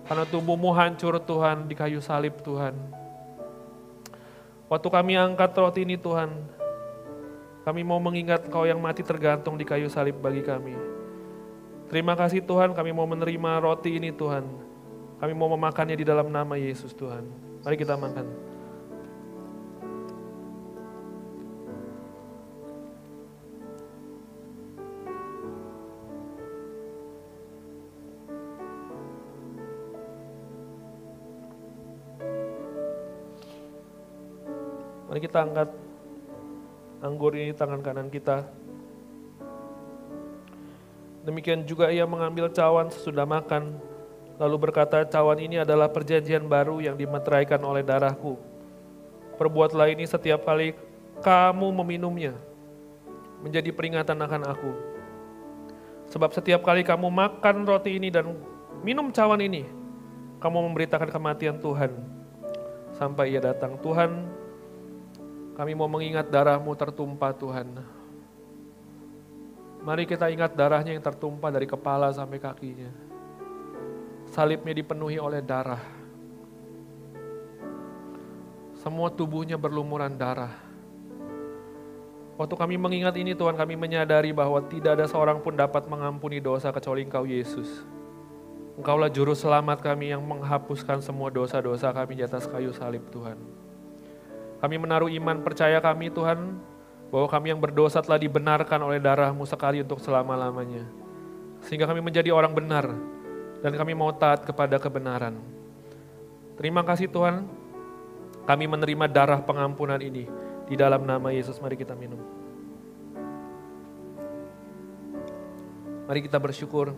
[0.09, 2.73] Karena tubuhmu hancur Tuhan di kayu salib Tuhan.
[4.73, 6.33] Waktu kami angkat roti ini Tuhan,
[7.69, 10.73] kami mau mengingat engkau yang mati tergantung di kayu salib bagi kami.
[11.93, 14.49] Terima kasih Tuhan kami mau menerima roti ini Tuhan.
[15.21, 17.29] Kami mau memakannya di dalam nama Yesus Tuhan.
[17.69, 18.48] Mari kita makan.
[35.19, 35.75] Mari kita angkat
[37.03, 38.47] anggur ini tangan kanan kita.
[41.27, 43.83] Demikian juga ia mengambil cawan sesudah makan,
[44.39, 48.39] lalu berkata, cawan ini adalah perjanjian baru yang dimeteraikan oleh darahku.
[49.35, 50.79] Perbuatlah ini setiap kali
[51.19, 52.39] kamu meminumnya,
[53.43, 54.71] menjadi peringatan akan aku.
[56.15, 58.39] Sebab setiap kali kamu makan roti ini dan
[58.87, 59.67] minum cawan ini,
[60.39, 61.91] kamu memberitakan kematian Tuhan
[62.95, 63.75] sampai ia datang.
[63.83, 64.38] Tuhan,
[65.59, 67.83] kami mau mengingat darahmu tertumpah Tuhan.
[69.83, 72.95] Mari kita ingat darahnya yang tertumpah dari kepala sampai kakinya.
[74.31, 75.83] Salibnya dipenuhi oleh darah.
[78.79, 80.55] Semua tubuhnya berlumuran darah.
[82.39, 86.71] Waktu kami mengingat ini Tuhan kami menyadari bahwa tidak ada seorang pun dapat mengampuni dosa
[86.71, 87.83] kecuali Engkau Yesus.
[88.79, 93.68] Engkaulah juru selamat kami yang menghapuskan semua dosa-dosa kami di atas kayu salib Tuhan.
[94.59, 96.59] Kami menaruh iman percaya kami Tuhan,
[97.09, 100.85] bahwa kami yang berdosa telah dibenarkan oleh darahmu sekali untuk selama-lamanya.
[101.65, 102.91] Sehingga kami menjadi orang benar,
[103.65, 105.39] dan kami mau taat kepada kebenaran.
[106.59, 107.47] Terima kasih Tuhan,
[108.45, 110.27] kami menerima darah pengampunan ini.
[110.69, 112.21] Di dalam nama Yesus, mari kita minum.
[116.09, 116.93] Mari kita bersyukur.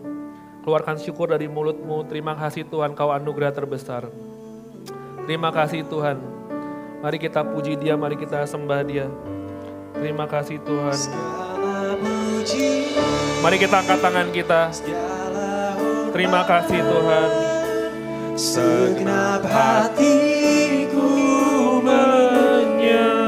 [0.63, 2.07] Keluarkan syukur dari mulutmu.
[2.07, 4.07] Terima kasih Tuhan kau anugerah terbesar.
[5.27, 6.40] Terima kasih Tuhan.
[7.01, 9.09] Mari kita puji dia, mari kita sembah dia.
[9.97, 10.93] Terima kasih Tuhan.
[13.41, 14.69] Mari kita angkat tangan kita.
[16.13, 17.29] Terima kasih Tuhan.
[18.37, 21.09] Segenap hatiku
[21.81, 23.21] menyembahmu.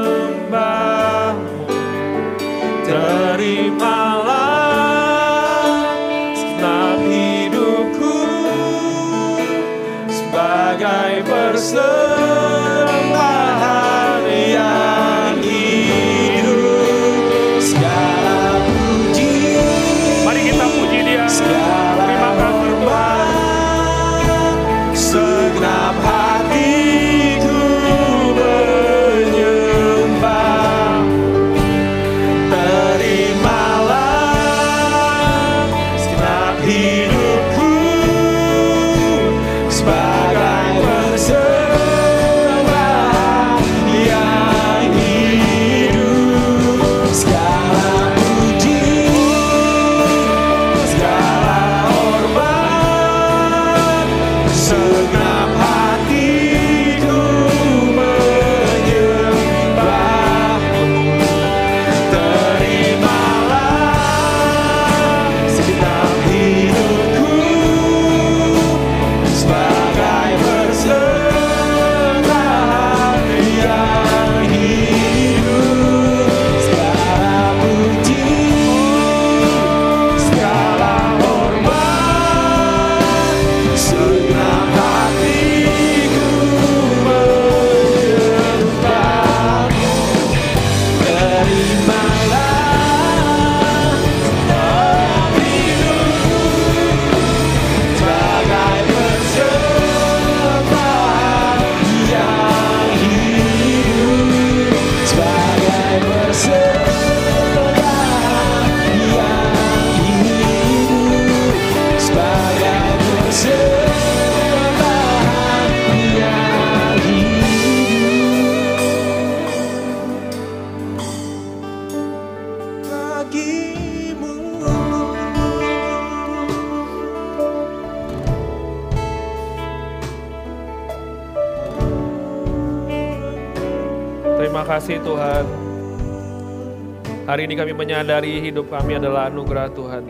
[137.44, 140.00] Hari ini kami menyadari hidup kami adalah anugerah Tuhan.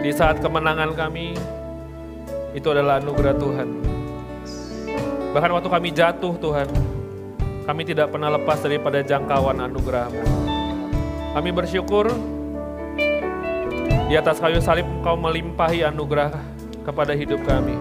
[0.00, 1.36] Di saat kemenangan kami,
[2.56, 3.68] itu adalah anugerah Tuhan.
[5.36, 6.64] Bahkan waktu kami jatuh Tuhan,
[7.68, 10.24] kami tidak pernah lepas daripada jangkauan anugerah-Mu.
[11.36, 12.08] Kami bersyukur
[14.08, 16.32] di atas kayu salib Engkau melimpahi anugerah
[16.88, 17.76] kepada hidup kami.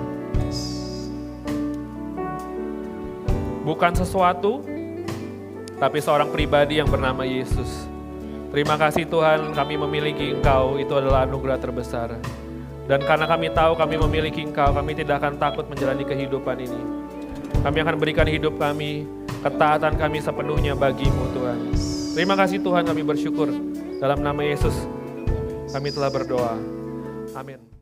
[3.64, 4.73] Bukan sesuatu,
[5.84, 7.92] tapi seorang pribadi yang bernama Yesus.
[8.56, 12.16] Terima kasih Tuhan kami memiliki Engkau, itu adalah anugerah terbesar.
[12.88, 16.82] Dan karena kami tahu kami memiliki Engkau, kami tidak akan takut menjalani kehidupan ini.
[17.68, 19.04] Kami akan berikan hidup kami,
[19.44, 21.60] ketaatan kami sepenuhnya bagimu Tuhan.
[22.16, 23.52] Terima kasih Tuhan kami bersyukur.
[24.00, 24.88] Dalam nama Yesus
[25.68, 26.56] kami telah berdoa.
[27.36, 27.73] Amin.